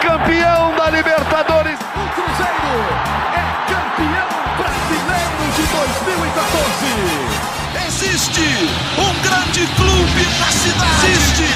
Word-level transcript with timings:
campeão 0.00 0.74
da 0.76 0.90
Libertadores. 0.90 1.78
O 1.78 2.04
Cruzeiro 2.14 2.72
é 3.34 3.44
campeão 3.68 4.28
brasileiro 4.56 5.44
de 5.56 5.64
2014. 5.74 7.40
Existe 7.86 8.46
um 8.98 9.12
grande 9.22 9.66
clube 9.76 10.22
na 10.40 10.50
cidade. 10.50 11.06
Existe 11.06 11.48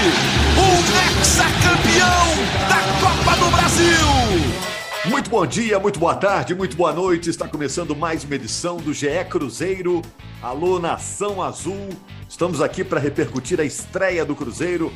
um 0.58 0.74
ex-campeão 1.18 2.26
da 2.68 2.80
Copa 3.00 3.36
do 3.38 3.50
Brasil. 3.50 4.74
Muito 5.06 5.30
bom 5.30 5.46
dia, 5.46 5.78
muito 5.78 5.98
boa 5.98 6.14
tarde, 6.14 6.54
muito 6.54 6.76
boa 6.76 6.92
noite. 6.92 7.30
Está 7.30 7.48
começando 7.48 7.96
mais 7.96 8.24
uma 8.24 8.34
edição 8.34 8.76
do 8.76 8.92
GE 8.92 9.24
Cruzeiro. 9.28 10.02
Alô, 10.42 10.78
Nação 10.78 11.42
Azul. 11.42 11.88
Estamos 12.28 12.60
aqui 12.60 12.84
para 12.84 13.00
repercutir 13.00 13.60
a 13.60 13.64
estreia 13.64 14.24
do 14.24 14.34
Cruzeiro 14.34 14.92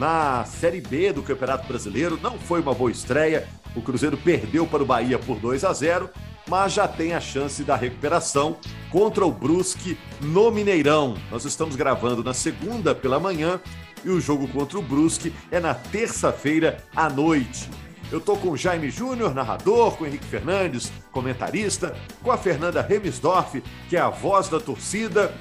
na 0.00 0.46
Série 0.46 0.80
B 0.80 1.12
do 1.12 1.22
Campeonato 1.22 1.68
Brasileiro. 1.68 2.18
Não 2.22 2.38
foi 2.38 2.62
uma 2.62 2.72
boa 2.72 2.90
estreia. 2.90 3.46
O 3.76 3.82
Cruzeiro 3.82 4.16
perdeu 4.16 4.66
para 4.66 4.82
o 4.82 4.86
Bahia 4.86 5.18
por 5.18 5.38
2 5.38 5.62
a 5.62 5.74
0, 5.74 6.08
mas 6.48 6.72
já 6.72 6.88
tem 6.88 7.12
a 7.12 7.20
chance 7.20 7.62
da 7.62 7.76
recuperação 7.76 8.56
contra 8.90 9.26
o 9.26 9.30
Brusque 9.30 9.98
no 10.22 10.50
Mineirão. 10.50 11.18
Nós 11.30 11.44
estamos 11.44 11.76
gravando 11.76 12.24
na 12.24 12.32
segunda 12.32 12.94
pela 12.94 13.20
manhã 13.20 13.60
e 14.02 14.08
o 14.08 14.18
jogo 14.18 14.48
contra 14.48 14.78
o 14.78 14.82
Brusque 14.82 15.34
é 15.50 15.60
na 15.60 15.74
terça-feira 15.74 16.78
à 16.96 17.10
noite. 17.10 17.68
Eu 18.10 18.22
tô 18.22 18.38
com 18.38 18.48
o 18.48 18.56
Jaime 18.56 18.90
Júnior, 18.90 19.34
narrador, 19.34 19.98
com 19.98 20.04
o 20.04 20.06
Henrique 20.06 20.24
Fernandes, 20.24 20.90
comentarista, 21.12 21.94
com 22.22 22.32
a 22.32 22.38
Fernanda 22.38 22.80
Remisdorf, 22.80 23.62
que 23.90 23.98
é 23.98 24.00
a 24.00 24.08
voz 24.08 24.48
da 24.48 24.58
torcida. 24.58 25.32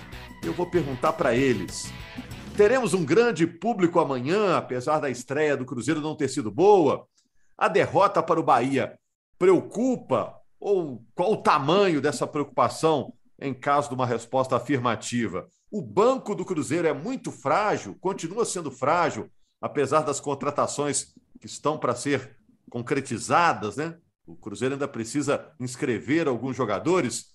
Eu 0.43 0.51
vou 0.51 0.65
perguntar 0.65 1.13
para 1.13 1.33
eles. 1.33 1.91
Teremos 2.59 2.93
um 2.93 3.05
grande 3.05 3.47
público 3.47 4.01
amanhã, 4.01 4.57
apesar 4.57 4.99
da 4.99 5.09
estreia 5.09 5.55
do 5.55 5.63
Cruzeiro 5.63 6.01
não 6.01 6.13
ter 6.13 6.27
sido 6.27 6.51
boa. 6.51 7.07
A 7.57 7.69
derrota 7.69 8.21
para 8.21 8.37
o 8.37 8.43
Bahia 8.43 8.99
preocupa? 9.37 10.35
Ou 10.59 11.01
qual 11.15 11.31
o 11.31 11.37
tamanho 11.37 12.01
dessa 12.01 12.27
preocupação 12.27 13.13
em 13.39 13.53
caso 13.53 13.87
de 13.87 13.95
uma 13.95 14.05
resposta 14.05 14.57
afirmativa? 14.57 15.47
O 15.71 15.81
banco 15.81 16.35
do 16.35 16.43
Cruzeiro 16.43 16.85
é 16.85 16.91
muito 16.91 17.31
frágil, 17.31 17.95
continua 18.01 18.43
sendo 18.43 18.69
frágil, 18.69 19.31
apesar 19.61 20.01
das 20.01 20.19
contratações 20.19 21.13
que 21.39 21.45
estão 21.47 21.77
para 21.77 21.95
ser 21.95 22.35
concretizadas, 22.69 23.77
né? 23.77 23.95
O 24.27 24.35
Cruzeiro 24.35 24.75
ainda 24.75 24.85
precisa 24.85 25.49
inscrever 25.61 26.27
alguns 26.27 26.57
jogadores. 26.57 27.27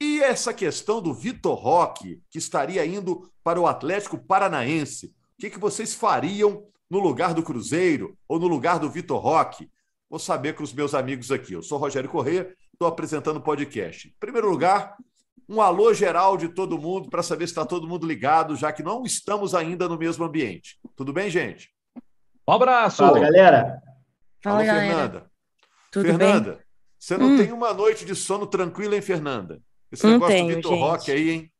E 0.00 0.22
essa 0.22 0.52
questão 0.52 1.00
do 1.00 1.14
Vitor 1.14 1.54
Roque, 1.54 2.20
que 2.30 2.38
estaria 2.38 2.84
indo 2.84 3.30
para 3.42 3.60
o 3.60 3.66
Atlético 3.66 4.18
Paranaense. 4.18 5.06
O 5.06 5.40
que, 5.40 5.50
que 5.50 5.58
vocês 5.58 5.94
fariam 5.94 6.66
no 6.88 6.98
lugar 6.98 7.34
do 7.34 7.42
Cruzeiro 7.42 8.16
ou 8.28 8.38
no 8.38 8.46
lugar 8.46 8.78
do 8.78 8.90
Vitor 8.90 9.20
Roque? 9.20 9.70
Vou 10.08 10.18
saber 10.18 10.54
com 10.54 10.62
os 10.62 10.72
meus 10.72 10.94
amigos 10.94 11.30
aqui. 11.30 11.52
Eu 11.52 11.62
sou 11.62 11.78
Rogério 11.78 12.08
Corrêa, 12.08 12.54
estou 12.72 12.88
apresentando 12.88 13.38
o 13.38 13.42
podcast. 13.42 14.08
Em 14.08 14.18
primeiro 14.18 14.48
lugar, 14.48 14.96
um 15.48 15.60
alô 15.60 15.92
geral 15.92 16.36
de 16.36 16.48
todo 16.48 16.78
mundo 16.78 17.10
para 17.10 17.22
saber 17.22 17.46
se 17.46 17.52
está 17.52 17.64
todo 17.64 17.86
mundo 17.86 18.06
ligado, 18.06 18.56
já 18.56 18.72
que 18.72 18.82
não 18.82 19.02
estamos 19.04 19.54
ainda 19.54 19.88
no 19.88 19.98
mesmo 19.98 20.24
ambiente. 20.24 20.78
Tudo 20.96 21.12
bem, 21.12 21.28
gente? 21.28 21.70
Um 22.46 22.52
abraço! 22.52 22.98
Fala, 22.98 23.20
galera! 23.20 23.82
Fala, 24.42 24.64
galera. 24.64 24.86
Fernanda. 24.86 25.30
Tudo 25.90 26.06
Fernanda, 26.06 26.52
bem? 26.52 26.60
você 26.98 27.16
não 27.16 27.26
hum. 27.28 27.36
tem 27.36 27.52
uma 27.52 27.72
noite 27.72 28.04
de 28.04 28.14
sono 28.14 28.46
tranquila, 28.46 28.94
hein, 28.94 29.02
Fernanda? 29.02 29.62
Esse 29.94 30.04
não 30.04 30.12
negócio 30.14 30.34
tenho, 30.34 30.48
do 30.48 30.56
Vitor 30.56 30.78
Roque 30.78 31.10
aí, 31.10 31.30
hein? 31.30 31.50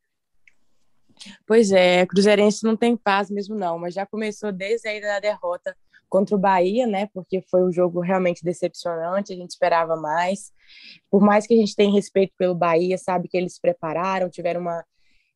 Pois 1.46 1.72
é, 1.72 2.04
Cruzeirense 2.06 2.64
não 2.64 2.77
tem 2.77 2.96
paz 2.96 3.30
mesmo 3.30 3.54
não, 3.54 3.78
mas 3.78 3.94
já 3.94 4.04
começou 4.04 4.52
desde 4.52 4.88
aí 4.88 5.00
da 5.00 5.20
derrota 5.20 5.74
contra 6.08 6.36
o 6.36 6.38
Bahia, 6.38 6.86
né? 6.86 7.08
Porque 7.14 7.40
foi 7.50 7.64
um 7.64 7.72
jogo 7.72 8.00
realmente 8.00 8.44
decepcionante, 8.44 9.32
a 9.32 9.36
gente 9.36 9.50
esperava 9.50 9.96
mais. 9.96 10.52
Por 11.11 11.23
mais 11.23 11.46
que 11.46 11.55
a 11.55 11.56
gente 11.56 11.74
tenha 11.74 11.92
respeito 11.92 12.34
pelo 12.36 12.55
Bahia, 12.55 12.98
sabe 12.98 13.28
que 13.28 13.36
eles 13.36 13.55
se 13.55 13.61
prepararam, 13.61 14.28
tiveram 14.28 14.61
uma 14.61 14.84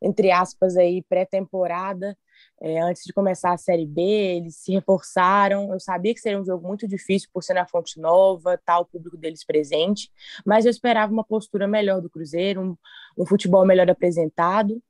entre 0.00 0.30
aspas 0.30 0.76
aí 0.76 1.02
pré-temporada 1.08 2.16
é, 2.60 2.80
antes 2.80 3.04
de 3.04 3.12
começar 3.12 3.52
a 3.52 3.56
Série 3.56 3.86
B, 3.86 4.00
eles 4.02 4.56
se 4.56 4.72
reforçaram. 4.72 5.72
Eu 5.72 5.80
sabia 5.80 6.12
que 6.12 6.20
seria 6.20 6.40
um 6.40 6.44
jogo 6.44 6.66
muito 6.66 6.88
difícil 6.88 7.28
por 7.32 7.42
ser 7.42 7.54
na 7.54 7.66
Fonte 7.66 8.00
Nova, 8.00 8.60
tal, 8.64 8.82
o 8.82 8.86
público 8.86 9.16
deles 9.16 9.44
presente, 9.44 10.10
mas 10.44 10.64
eu 10.64 10.70
esperava 10.70 11.12
uma 11.12 11.24
postura 11.24 11.68
melhor 11.68 12.00
do 12.00 12.10
Cruzeiro, 12.10 12.60
um, 12.60 12.76
um 13.16 13.26
futebol 13.26 13.64
melhor 13.64 13.88
apresentado. 13.88 14.82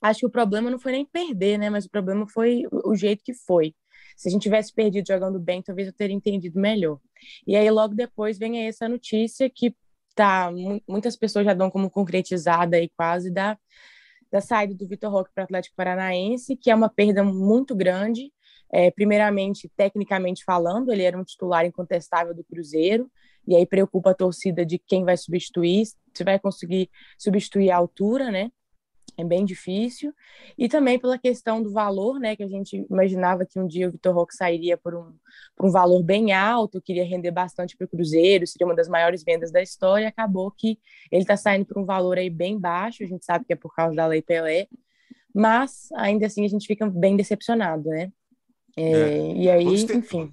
Acho 0.00 0.20
que 0.20 0.26
o 0.26 0.30
problema 0.30 0.70
não 0.70 0.78
foi 0.78 0.92
nem 0.92 1.04
perder, 1.04 1.58
né? 1.58 1.68
Mas 1.70 1.84
o 1.86 1.90
problema 1.90 2.26
foi 2.28 2.62
o 2.70 2.94
jeito 2.94 3.24
que 3.24 3.34
foi. 3.34 3.74
Se 4.16 4.28
a 4.28 4.30
gente 4.30 4.42
tivesse 4.42 4.72
perdido 4.72 5.06
jogando 5.06 5.40
bem, 5.40 5.62
talvez 5.62 5.88
eu 5.88 5.94
teria 5.94 6.14
entendido 6.14 6.58
melhor. 6.58 7.00
E 7.46 7.56
aí, 7.56 7.68
logo 7.70 7.94
depois, 7.94 8.38
vem 8.38 8.66
essa 8.66 8.88
notícia 8.88 9.50
que 9.50 9.74
tá, 10.14 10.50
muitas 10.88 11.16
pessoas 11.16 11.44
já 11.44 11.54
dão 11.54 11.70
como 11.70 11.90
concretizada 11.90 12.76
aí 12.76 12.88
quase 12.96 13.30
da 13.30 13.56
da 14.30 14.40
saída 14.40 14.74
do 14.74 14.86
Vitor 14.86 15.10
Roque 15.10 15.30
para 15.34 15.42
o 15.42 15.44
Atlético 15.44 15.76
Paranaense, 15.76 16.56
que 16.56 16.70
é 16.70 16.74
uma 16.74 16.88
perda 16.88 17.24
muito 17.24 17.74
grande. 17.74 18.32
É, 18.70 18.90
primeiramente, 18.90 19.70
tecnicamente 19.76 20.44
falando, 20.44 20.92
ele 20.92 21.02
era 21.02 21.18
um 21.18 21.24
titular 21.24 21.64
incontestável 21.64 22.34
do 22.34 22.44
Cruzeiro, 22.44 23.10
e 23.46 23.56
aí 23.56 23.64
preocupa 23.64 24.10
a 24.10 24.14
torcida 24.14 24.64
de 24.64 24.78
quem 24.78 25.04
vai 25.04 25.16
substituir, 25.16 25.86
se 26.12 26.22
vai 26.22 26.38
conseguir 26.38 26.90
substituir 27.18 27.70
a 27.70 27.76
altura, 27.76 28.30
né? 28.30 28.50
É 29.18 29.24
bem 29.24 29.44
difícil. 29.44 30.14
E 30.56 30.68
também 30.68 30.98
pela 30.98 31.18
questão 31.18 31.60
do 31.60 31.72
valor, 31.72 32.20
né, 32.20 32.36
que 32.36 32.42
a 32.44 32.48
gente 32.48 32.86
imaginava 32.88 33.44
que 33.44 33.58
um 33.58 33.66
dia 33.66 33.88
o 33.88 33.90
Vitor 33.90 34.14
Roque 34.14 34.34
sairia 34.34 34.76
por 34.76 34.94
um, 34.94 35.12
por 35.56 35.66
um 35.66 35.70
valor 35.70 36.02
bem 36.04 36.32
alto, 36.32 36.80
queria 36.80 37.04
render 37.04 37.32
bastante 37.32 37.76
para 37.76 37.84
o 37.84 37.88
Cruzeiro, 37.88 38.46
seria 38.46 38.66
uma 38.66 38.76
das 38.76 38.88
maiores 38.88 39.24
vendas 39.24 39.50
da 39.50 39.60
história, 39.60 40.06
acabou 40.06 40.52
que 40.52 40.78
ele 41.10 41.22
está 41.22 41.36
saindo 41.36 41.66
por 41.66 41.78
um 41.78 41.84
valor 41.84 42.16
aí 42.16 42.30
bem 42.30 42.58
baixo, 42.58 43.02
a 43.02 43.06
gente 43.06 43.24
sabe 43.24 43.44
que 43.44 43.52
é 43.52 43.56
por 43.56 43.74
causa 43.74 43.94
da 43.94 44.06
Lei 44.06 44.22
Pelé, 44.22 44.68
mas 45.34 45.88
ainda 45.96 46.26
assim 46.26 46.44
a 46.44 46.48
gente 46.48 46.66
fica 46.66 46.88
bem 46.88 47.16
decepcionado, 47.16 47.88
né? 47.88 48.12
É, 48.76 48.90
é. 48.92 49.32
E 49.34 49.50
aí, 49.50 49.64
enfim. 49.64 50.32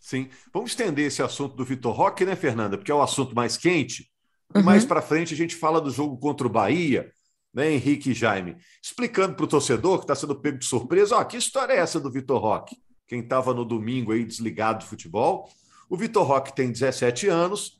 Sim. 0.00 0.28
Vamos 0.52 0.70
estender 0.70 1.06
esse 1.06 1.22
assunto 1.22 1.54
do 1.54 1.64
Vitor 1.64 1.94
Roque, 1.94 2.24
né, 2.24 2.34
Fernanda? 2.34 2.76
Porque 2.78 2.90
é 2.90 2.94
o 2.94 3.02
assunto 3.02 3.34
mais 3.34 3.56
quente. 3.56 4.10
Uhum. 4.54 4.62
Mais 4.62 4.84
para 4.84 5.02
frente 5.02 5.34
a 5.34 5.36
gente 5.36 5.54
fala 5.54 5.80
do 5.80 5.90
jogo 5.90 6.16
contra 6.16 6.46
o 6.46 6.50
Bahia 6.50 7.12
né, 7.52 7.72
Henrique 7.72 8.10
e 8.10 8.14
Jaime, 8.14 8.56
explicando 8.82 9.34
para 9.34 9.44
o 9.44 9.48
torcedor 9.48 9.98
que 9.98 10.04
está 10.04 10.14
sendo 10.14 10.40
pego 10.40 10.58
de 10.58 10.64
surpresa, 10.64 11.16
ó, 11.16 11.24
que 11.24 11.36
história 11.36 11.74
é 11.74 11.78
essa 11.78 12.00
do 12.00 12.10
Vitor 12.10 12.40
Roque? 12.40 12.76
Quem 13.06 13.20
estava 13.20 13.52
no 13.52 13.64
domingo 13.64 14.12
aí 14.12 14.24
desligado 14.24 14.80
do 14.80 14.88
futebol. 14.88 15.50
O 15.88 15.96
Vitor 15.96 16.26
Roque 16.26 16.54
tem 16.54 16.72
17 16.72 17.28
anos, 17.28 17.78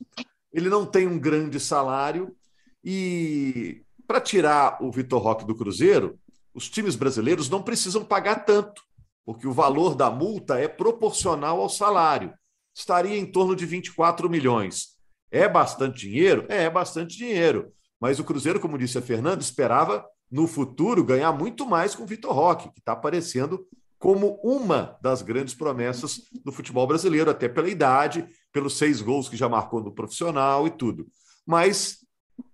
ele 0.52 0.68
não 0.68 0.84
tem 0.84 1.06
um 1.06 1.18
grande 1.18 1.58
salário 1.58 2.36
e 2.84 3.82
para 4.06 4.20
tirar 4.20 4.82
o 4.82 4.90
Vitor 4.90 5.22
Roque 5.22 5.46
do 5.46 5.54
Cruzeiro, 5.54 6.18
os 6.52 6.68
times 6.68 6.96
brasileiros 6.96 7.48
não 7.48 7.62
precisam 7.62 8.04
pagar 8.04 8.44
tanto, 8.44 8.82
porque 9.24 9.46
o 9.46 9.52
valor 9.52 9.94
da 9.94 10.10
multa 10.10 10.58
é 10.58 10.68
proporcional 10.68 11.60
ao 11.60 11.68
salário. 11.68 12.34
Estaria 12.74 13.16
em 13.16 13.24
torno 13.24 13.56
de 13.56 13.64
24 13.64 14.28
milhões. 14.28 14.98
É 15.30 15.48
bastante 15.48 16.00
dinheiro? 16.00 16.44
É, 16.48 16.64
é 16.64 16.70
bastante 16.70 17.16
dinheiro. 17.16 17.72
Mas 18.02 18.18
o 18.18 18.24
Cruzeiro, 18.24 18.58
como 18.58 18.76
disse 18.76 18.98
a 18.98 19.00
Fernanda, 19.00 19.40
esperava 19.40 20.04
no 20.28 20.48
futuro 20.48 21.04
ganhar 21.04 21.30
muito 21.30 21.64
mais 21.64 21.94
com 21.94 22.02
o 22.02 22.06
Vitor 22.06 22.32
Roque, 22.32 22.68
que 22.72 22.80
está 22.80 22.94
aparecendo 22.94 23.64
como 23.96 24.40
uma 24.42 24.98
das 25.00 25.22
grandes 25.22 25.54
promessas 25.54 26.22
do 26.44 26.50
futebol 26.50 26.84
brasileiro, 26.84 27.30
até 27.30 27.48
pela 27.48 27.68
idade, 27.68 28.26
pelos 28.52 28.76
seis 28.76 29.00
gols 29.00 29.28
que 29.28 29.36
já 29.36 29.48
marcou 29.48 29.80
no 29.80 29.94
profissional 29.94 30.66
e 30.66 30.70
tudo. 30.70 31.06
Mas 31.46 31.98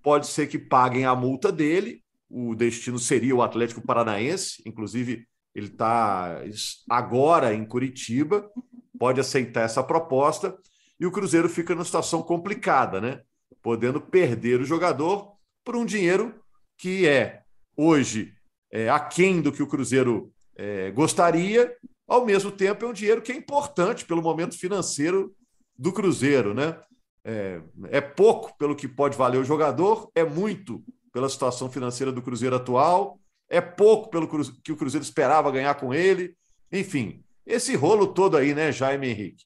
pode 0.02 0.26
ser 0.26 0.48
que 0.48 0.58
paguem 0.58 1.06
a 1.06 1.16
multa 1.16 1.50
dele, 1.50 2.02
o 2.28 2.54
destino 2.54 2.98
seria 2.98 3.34
o 3.34 3.40
Atlético 3.40 3.80
Paranaense, 3.80 4.62
inclusive 4.66 5.26
ele 5.54 5.68
está 5.68 6.42
agora 6.90 7.54
em 7.54 7.64
Curitiba, 7.64 8.50
pode 8.98 9.18
aceitar 9.18 9.62
essa 9.62 9.82
proposta, 9.82 10.54
e 11.00 11.06
o 11.06 11.10
Cruzeiro 11.10 11.48
fica 11.48 11.74
numa 11.74 11.86
situação 11.86 12.22
complicada, 12.22 13.00
né? 13.00 13.22
Podendo 13.62 13.98
perder 13.98 14.60
o 14.60 14.64
jogador 14.66 15.37
por 15.68 15.76
um 15.76 15.84
dinheiro 15.84 16.34
que 16.78 17.06
é 17.06 17.42
hoje 17.76 18.32
é, 18.72 18.88
aquém 18.88 19.42
do 19.42 19.52
que 19.52 19.62
o 19.62 19.66
Cruzeiro 19.66 20.32
é, 20.56 20.90
gostaria, 20.92 21.76
ao 22.06 22.24
mesmo 22.24 22.50
tempo 22.50 22.86
é 22.86 22.88
um 22.88 22.92
dinheiro 22.94 23.20
que 23.20 23.30
é 23.30 23.36
importante 23.36 24.06
pelo 24.06 24.22
momento 24.22 24.58
financeiro 24.58 25.36
do 25.76 25.92
Cruzeiro, 25.92 26.54
né? 26.54 26.80
É, 27.22 27.60
é 27.90 28.00
pouco 28.00 28.56
pelo 28.56 28.74
que 28.74 28.88
pode 28.88 29.14
valer 29.14 29.42
o 29.42 29.44
jogador, 29.44 30.10
é 30.14 30.24
muito 30.24 30.82
pela 31.12 31.28
situação 31.28 31.70
financeira 31.70 32.10
do 32.10 32.22
Cruzeiro 32.22 32.56
atual, 32.56 33.20
é 33.46 33.60
pouco 33.60 34.08
pelo 34.08 34.26
que 34.62 34.72
o 34.72 34.76
Cruzeiro 34.76 35.04
esperava 35.04 35.50
ganhar 35.50 35.74
com 35.74 35.92
ele. 35.92 36.34
Enfim, 36.72 37.22
esse 37.44 37.76
rolo 37.76 38.06
todo 38.06 38.38
aí, 38.38 38.54
né, 38.54 38.72
Jaime 38.72 39.10
Henrique? 39.10 39.44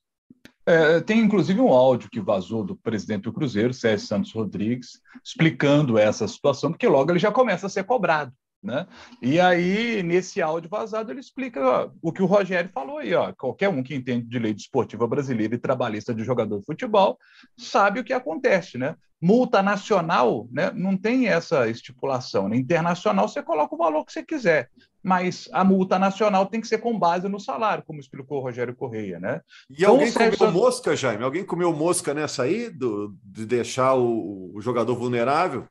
É, 0.64 1.00
tem 1.00 1.20
inclusive 1.20 1.60
um 1.60 1.72
áudio 1.72 2.08
que 2.10 2.20
vazou 2.20 2.62
do 2.64 2.76
presidente 2.76 3.22
do 3.22 3.32
Cruzeiro, 3.32 3.74
Sérgio 3.74 4.06
Santos 4.06 4.32
Rodrigues, 4.32 5.00
explicando 5.24 5.98
essa 5.98 6.26
situação, 6.28 6.70
porque 6.70 6.86
logo 6.86 7.10
ele 7.10 7.18
já 7.18 7.32
começa 7.32 7.66
a 7.66 7.70
ser 7.70 7.84
cobrado. 7.84 8.32
Né? 8.62 8.86
E 9.20 9.40
aí, 9.40 10.02
nesse 10.04 10.40
áudio 10.40 10.70
vazado, 10.70 11.10
ele 11.10 11.18
explica 11.18 11.60
ó, 11.60 11.90
o 12.00 12.12
que 12.12 12.22
o 12.22 12.26
Rogério 12.26 12.70
falou 12.72 12.98
aí. 12.98 13.12
Ó, 13.12 13.32
qualquer 13.32 13.68
um 13.68 13.82
que 13.82 13.94
entende 13.94 14.28
de 14.28 14.38
lei 14.38 14.54
desportiva 14.54 15.06
brasileira 15.06 15.56
e 15.56 15.58
trabalhista 15.58 16.14
de 16.14 16.22
jogador 16.22 16.60
de 16.60 16.66
futebol 16.66 17.18
sabe 17.56 17.98
o 17.98 18.04
que 18.04 18.12
acontece. 18.12 18.78
Né? 18.78 18.94
Multa 19.20 19.62
nacional 19.62 20.46
né, 20.52 20.70
não 20.74 20.96
tem 20.96 21.26
essa 21.26 21.68
estipulação. 21.68 22.48
Né? 22.48 22.56
Internacional, 22.56 23.28
você 23.28 23.42
coloca 23.42 23.74
o 23.74 23.78
valor 23.78 24.04
que 24.04 24.12
você 24.12 24.22
quiser. 24.22 24.70
Mas 25.02 25.48
a 25.52 25.64
multa 25.64 25.98
nacional 25.98 26.46
tem 26.46 26.60
que 26.60 26.68
ser 26.68 26.78
com 26.78 26.96
base 26.96 27.28
no 27.28 27.40
salário, 27.40 27.82
como 27.84 27.98
explicou 27.98 28.38
o 28.38 28.42
Rogério 28.42 28.76
Correia. 28.76 29.18
Né? 29.18 29.40
E 29.68 29.82
então, 29.82 29.94
alguém 29.94 30.12
comeu 30.12 30.52
mosca, 30.52 30.94
Jaime? 30.94 31.24
Alguém 31.24 31.44
comeu 31.44 31.72
mosca 31.72 32.14
nessa 32.14 32.44
aí, 32.44 32.70
do, 32.70 33.12
de 33.24 33.44
deixar 33.44 33.96
o, 33.96 34.52
o 34.54 34.60
jogador 34.60 34.94
vulnerável? 34.94 35.66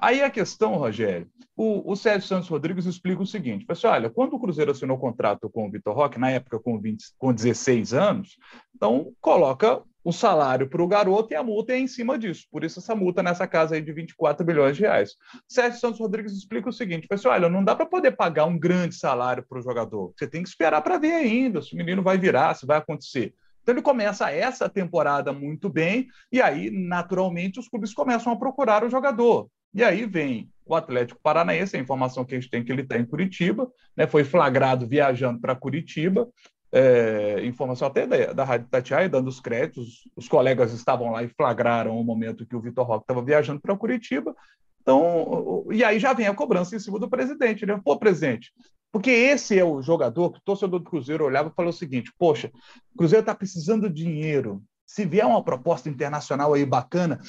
Aí 0.00 0.20
a 0.20 0.28
questão, 0.28 0.74
Rogério, 0.74 1.30
o, 1.56 1.92
o 1.92 1.94
Sérgio 1.94 2.26
Santos 2.26 2.48
Rodrigues 2.48 2.86
explica 2.86 3.22
o 3.22 3.26
seguinte: 3.26 3.64
pessoal, 3.64 3.94
olha, 3.94 4.10
quando 4.10 4.34
o 4.34 4.40
Cruzeiro 4.40 4.72
assinou 4.72 4.96
o 4.96 5.00
contrato 5.00 5.48
com 5.48 5.68
o 5.68 5.70
Vitor 5.70 5.94
Roque, 5.94 6.18
na 6.18 6.28
época 6.28 6.58
com, 6.58 6.76
20, 6.76 7.04
com 7.16 7.32
16 7.32 7.94
anos, 7.94 8.36
então 8.74 9.12
coloca 9.20 9.80
o 10.02 10.12
salário 10.12 10.68
para 10.68 10.82
o 10.82 10.88
garoto 10.88 11.32
e 11.32 11.36
a 11.36 11.42
multa 11.42 11.72
é 11.72 11.78
em 11.78 11.86
cima 11.86 12.18
disso. 12.18 12.46
Por 12.50 12.64
isso, 12.64 12.80
essa 12.80 12.96
multa 12.96 13.22
nessa 13.22 13.46
casa 13.46 13.76
aí 13.76 13.80
de 13.80 13.92
24 13.92 14.44
bilhões 14.44 14.76
de 14.76 14.82
reais. 14.82 15.14
Sérgio 15.48 15.78
Santos 15.78 16.00
Rodrigues 16.00 16.32
explica 16.32 16.68
o 16.68 16.72
seguinte: 16.72 17.06
pessoal, 17.06 17.34
olha, 17.34 17.48
não 17.48 17.62
dá 17.62 17.76
para 17.76 17.86
poder 17.86 18.10
pagar 18.10 18.46
um 18.46 18.58
grande 18.58 18.96
salário 18.96 19.46
para 19.48 19.60
o 19.60 19.62
jogador. 19.62 20.12
Você 20.16 20.26
tem 20.26 20.42
que 20.42 20.48
esperar 20.48 20.82
para 20.82 20.98
ver 20.98 21.12
ainda 21.12 21.62
se 21.62 21.74
o 21.74 21.76
menino 21.76 22.02
vai 22.02 22.18
virar, 22.18 22.54
se 22.54 22.66
vai 22.66 22.78
acontecer. 22.78 23.32
Então 23.62 23.72
ele 23.72 23.82
começa 23.82 24.30
essa 24.32 24.68
temporada 24.68 25.32
muito 25.32 25.68
bem, 25.68 26.08
e 26.30 26.40
aí, 26.40 26.70
naturalmente, 26.70 27.60
os 27.60 27.68
clubes 27.68 27.92
começam 27.92 28.32
a 28.32 28.36
procurar 28.36 28.84
o 28.84 28.90
jogador. 28.90 29.48
E 29.76 29.84
aí 29.84 30.06
vem 30.06 30.50
o 30.64 30.74
Atlético 30.74 31.20
Paranaense, 31.22 31.76
a 31.76 31.80
informação 31.80 32.24
que 32.24 32.34
a 32.34 32.40
gente 32.40 32.50
tem 32.50 32.64
que 32.64 32.72
ele 32.72 32.80
está 32.80 32.96
em 32.96 33.04
Curitiba, 33.04 33.70
né, 33.94 34.06
foi 34.06 34.24
flagrado 34.24 34.88
viajando 34.88 35.38
para 35.38 35.54
Curitiba, 35.54 36.26
é, 36.72 37.44
informação 37.44 37.86
até 37.86 38.06
da, 38.06 38.32
da 38.32 38.42
Rádio 38.42 38.68
Tatiaia, 38.70 39.08
dando 39.08 39.28
os 39.28 39.38
créditos, 39.38 40.08
os 40.16 40.26
colegas 40.28 40.72
estavam 40.72 41.12
lá 41.12 41.22
e 41.22 41.28
flagraram 41.28 42.00
o 42.00 42.02
momento 42.02 42.46
que 42.46 42.56
o 42.56 42.60
Vitor 42.60 42.86
Roque 42.86 43.04
estava 43.04 43.22
viajando 43.22 43.60
para 43.60 43.76
Curitiba, 43.76 44.34
então, 44.80 45.66
e 45.70 45.84
aí 45.84 45.98
já 45.98 46.14
vem 46.14 46.26
a 46.26 46.34
cobrança 46.34 46.74
em 46.74 46.78
cima 46.78 46.98
do 46.98 47.10
presidente, 47.10 47.66
né? 47.66 47.78
Pô, 47.84 47.98
presidente, 47.98 48.52
porque 48.92 49.10
esse 49.10 49.58
é 49.58 49.64
o 49.64 49.82
jogador 49.82 50.30
que 50.30 50.38
o 50.38 50.42
torcedor 50.42 50.78
do 50.78 50.88
Cruzeiro 50.88 51.24
olhava 51.24 51.50
e 51.50 51.54
falou 51.54 51.70
o 51.70 51.76
seguinte: 51.76 52.12
poxa, 52.16 52.52
o 52.94 52.98
Cruzeiro 52.98 53.20
está 53.20 53.34
precisando 53.34 53.90
de 53.90 54.04
dinheiro. 54.04 54.62
Se 54.86 55.04
vier 55.04 55.26
uma 55.26 55.42
proposta 55.42 55.88
internacional 55.88 56.54
aí 56.54 56.64
bacana, 56.64 57.20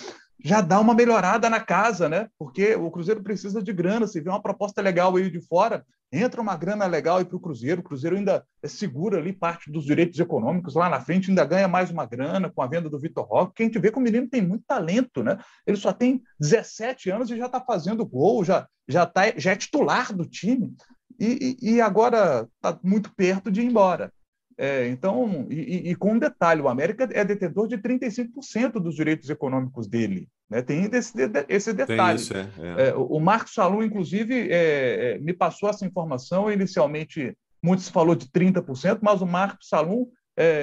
já 0.43 0.61
dá 0.61 0.79
uma 0.79 0.93
melhorada 0.93 1.49
na 1.49 1.59
casa, 1.59 2.07
né? 2.07 2.27
Porque 2.37 2.75
o 2.75 2.91
Cruzeiro 2.91 3.23
precisa 3.23 3.61
de 3.61 3.73
grana. 3.73 4.07
Se 4.07 4.21
vê 4.21 4.29
uma 4.29 4.41
proposta 4.41 4.81
legal 4.81 5.15
aí 5.15 5.29
de 5.31 5.41
fora, 5.41 5.85
entra 6.11 6.41
uma 6.41 6.55
grana 6.55 6.85
legal 6.85 7.17
aí 7.17 7.25
para 7.25 7.35
o 7.35 7.39
Cruzeiro. 7.39 7.81
O 7.81 7.83
Cruzeiro 7.83 8.15
ainda 8.15 8.45
segura 8.65 9.17
ali 9.17 9.33
parte 9.33 9.71
dos 9.71 9.85
direitos 9.85 10.19
econômicos 10.19 10.75
lá 10.75 10.89
na 10.89 11.01
frente, 11.01 11.29
ainda 11.29 11.43
ganha 11.43 11.67
mais 11.67 11.89
uma 11.89 12.05
grana 12.05 12.49
com 12.49 12.61
a 12.61 12.67
venda 12.67 12.89
do 12.89 12.99
Vitor 12.99 13.25
Roque. 13.25 13.55
Quem 13.55 13.69
te 13.69 13.79
vê 13.79 13.91
que 13.91 13.97
o 13.97 14.01
menino 14.01 14.27
tem 14.27 14.41
muito 14.41 14.63
talento, 14.67 15.23
né? 15.23 15.37
Ele 15.65 15.77
só 15.77 15.91
tem 15.91 16.21
17 16.39 17.09
anos 17.09 17.31
e 17.31 17.37
já 17.37 17.47
está 17.47 17.59
fazendo 17.59 18.05
gol, 18.05 18.43
já, 18.43 18.67
já, 18.87 19.05
tá, 19.05 19.33
já 19.35 19.51
é 19.51 19.55
titular 19.55 20.13
do 20.13 20.25
time. 20.25 20.75
E, 21.19 21.57
e, 21.61 21.73
e 21.73 21.81
agora 21.81 22.47
está 22.55 22.79
muito 22.83 23.13
perto 23.15 23.51
de 23.51 23.61
ir 23.61 23.65
embora. 23.65 24.11
É, 24.57 24.87
então, 24.87 25.45
e, 25.51 25.91
e, 25.91 25.95
com 25.95 26.13
um 26.13 26.19
detalhe, 26.19 26.61
o 26.61 26.67
América 26.67 27.07
é 27.11 27.23
detentor 27.23 27.67
de 27.67 27.77
35% 27.77 28.73
dos 28.73 28.95
direitos 28.95 29.29
econômicos 29.29 29.87
dele. 29.87 30.27
Né? 30.49 30.63
Tem 30.63 30.89
esse, 30.91 31.13
esse 31.47 31.73
detalhe. 31.73 32.17
Isso, 32.17 32.35
é, 32.35 32.49
é. 32.57 32.87
é 32.89 32.95
o 32.95 33.19
Marcos 33.19 33.53
Salum, 33.53 33.83
inclusive, 33.83 34.49
é, 34.49 35.13
é, 35.13 35.17
me 35.19 35.31
passou 35.31 35.69
essa 35.69 35.85
informação. 35.85 36.51
Inicialmente, 36.51 37.37
muito 37.61 37.83
se 37.83 37.91
falou 37.91 38.15
de 38.15 38.25
30%, 38.27 38.97
mas 39.01 39.21
o 39.21 39.27
Marcos 39.27 39.69
Salum 39.69 40.07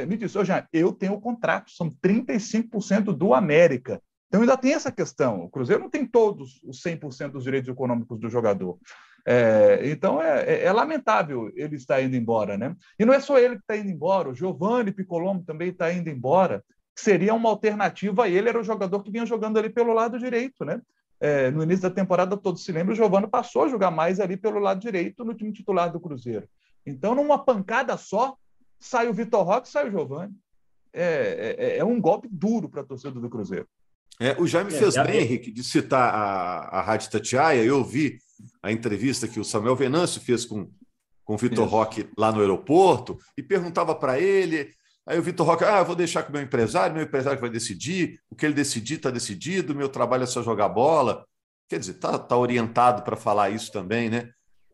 me 0.09 0.17
disse: 0.17 0.39
oh, 0.39 0.45
Jean, 0.45 0.65
eu 0.73 0.93
tenho 0.93 1.15
o 1.15 1.21
contrato, 1.21 1.71
são 1.71 1.91
35% 2.05 3.13
do 3.13 3.35
América. 3.35 4.01
Então, 4.29 4.41
ainda 4.41 4.57
tem 4.57 4.73
essa 4.75 4.91
questão. 4.91 5.45
O 5.45 5.49
Cruzeiro 5.49 5.83
não 5.83 5.91
tem 5.91 6.05
todos 6.05 6.61
os 6.65 6.83
100% 6.83 7.31
dos 7.31 7.45
direitos 7.45 7.69
econômicos 7.69 8.19
do 8.19 8.29
jogador. 8.29 8.79
É, 9.27 9.81
então 9.85 10.21
é, 10.21 10.43
é, 10.43 10.65
é, 10.65 10.73
lamentável 10.73 11.51
ele 11.57 11.77
estar 11.77 12.03
indo 12.03 12.15
embora, 12.15 12.59
né? 12.59 12.77
E 12.99 13.05
não 13.05 13.15
é 13.15 13.21
só 13.21 13.39
ele 13.39 13.57
que 13.57 13.63
está 13.63 13.77
indo 13.77 13.89
embora, 13.91 14.29
o 14.29 14.35
Giovanni 14.35 14.93
Piccolombo 14.93 15.45
também 15.45 15.71
está 15.71 15.91
indo 15.91 16.11
embora, 16.11 16.63
que 16.95 17.01
seria 17.01 17.33
uma 17.33 17.49
alternativa 17.49 18.29
ele, 18.29 18.51
era 18.51 18.61
o 18.61 18.65
jogador 18.65 19.03
que 19.03 19.11
vinha 19.11 19.25
jogando 19.25 19.59
ali 19.59 19.71
pelo 19.71 19.95
lado 19.95 20.19
direito, 20.19 20.65
né? 20.65 20.81
É, 21.19 21.51
no 21.51 21.63
início 21.63 21.89
da 21.89 21.91
temporada, 21.91 22.37
todos 22.37 22.65
se 22.65 22.71
lembram, 22.71 22.93
o 22.93 22.97
Giovanni 22.97 23.27
passou 23.27 23.65
a 23.65 23.69
jogar 23.69 23.91
mais 23.91 24.21
ali 24.21 24.37
pelo 24.37 24.59
lado 24.59 24.81
direito 24.81 25.25
no 25.25 25.33
time 25.33 25.53
titular 25.53 25.91
do 25.91 26.01
Cruzeiro. 26.01 26.47
Então, 26.85 27.15
numa 27.15 27.39
pancada 27.39 27.97
só, 27.97 28.37
sai 28.79 29.09
o 29.09 29.15
Vitor 29.15 29.43
Roque, 29.43 29.69
sai 29.69 29.89
o 29.89 29.91
Giovanni. 29.91 30.35
É, 30.93 31.57
é, 31.59 31.79
é 31.79 31.85
um 31.85 32.01
golpe 32.01 32.29
duro 32.31 32.69
para 32.69 32.83
a 32.83 32.85
torcida 32.85 33.19
do 33.19 33.31
Cruzeiro. 33.31 33.67
É, 34.21 34.41
o 34.41 34.47
Jaime 34.47 34.71
fez 34.71 34.95
bem, 34.95 35.23
Henrique, 35.23 35.51
de 35.51 35.65
citar 35.65 36.15
a, 36.15 36.79
a 36.79 36.83
Rádio 36.83 37.11
Tatiaia. 37.11 37.63
Eu 37.65 37.85
vi 37.85 38.19
a 38.63 38.71
entrevista 38.71 39.27
que 39.27 39.41
o 39.41 39.45
Samuel 39.45 39.77
Venâncio 39.77 40.21
fez 40.21 40.45
com, 40.45 40.71
com 41.25 41.35
o 41.35 41.39
Vitor 41.39 41.67
Roque 41.67 42.09
lá 42.17 42.31
no 42.31 42.41
aeroporto 42.41 43.19
e 43.37 43.43
perguntava 43.43 43.95
para 43.95 44.21
ele. 44.21 44.71
Aí 45.07 45.19
o 45.19 45.23
Vitor 45.23 45.47
Roque, 45.47 45.65
ah, 45.65 45.79
eu 45.79 45.85
vou 45.85 45.97
deixar 45.97 46.23
com 46.23 46.31
o 46.31 46.33
meu 46.33 46.43
empresário, 46.43 46.95
meu 46.95 47.05
empresário 47.05 47.41
vai 47.41 47.51
decidir, 47.51 48.19
o 48.31 48.35
que 48.35 48.47
ele 48.47 48.55
decidir 48.55 48.95
está 48.95 49.11
decidido, 49.11 49.75
meu 49.75 49.89
trabalho 49.89 50.23
é 50.23 50.27
só 50.27 50.43
jogar 50.43 50.69
bola. 50.69 51.27
Quer 51.69 51.79
dizer, 51.79 51.93
está 51.93 52.19
tá 52.19 52.37
orientado 52.37 53.03
para 53.03 53.17
falar 53.17 53.51
isso 53.51 53.73
também, 53.73 54.09
né? 54.09 54.31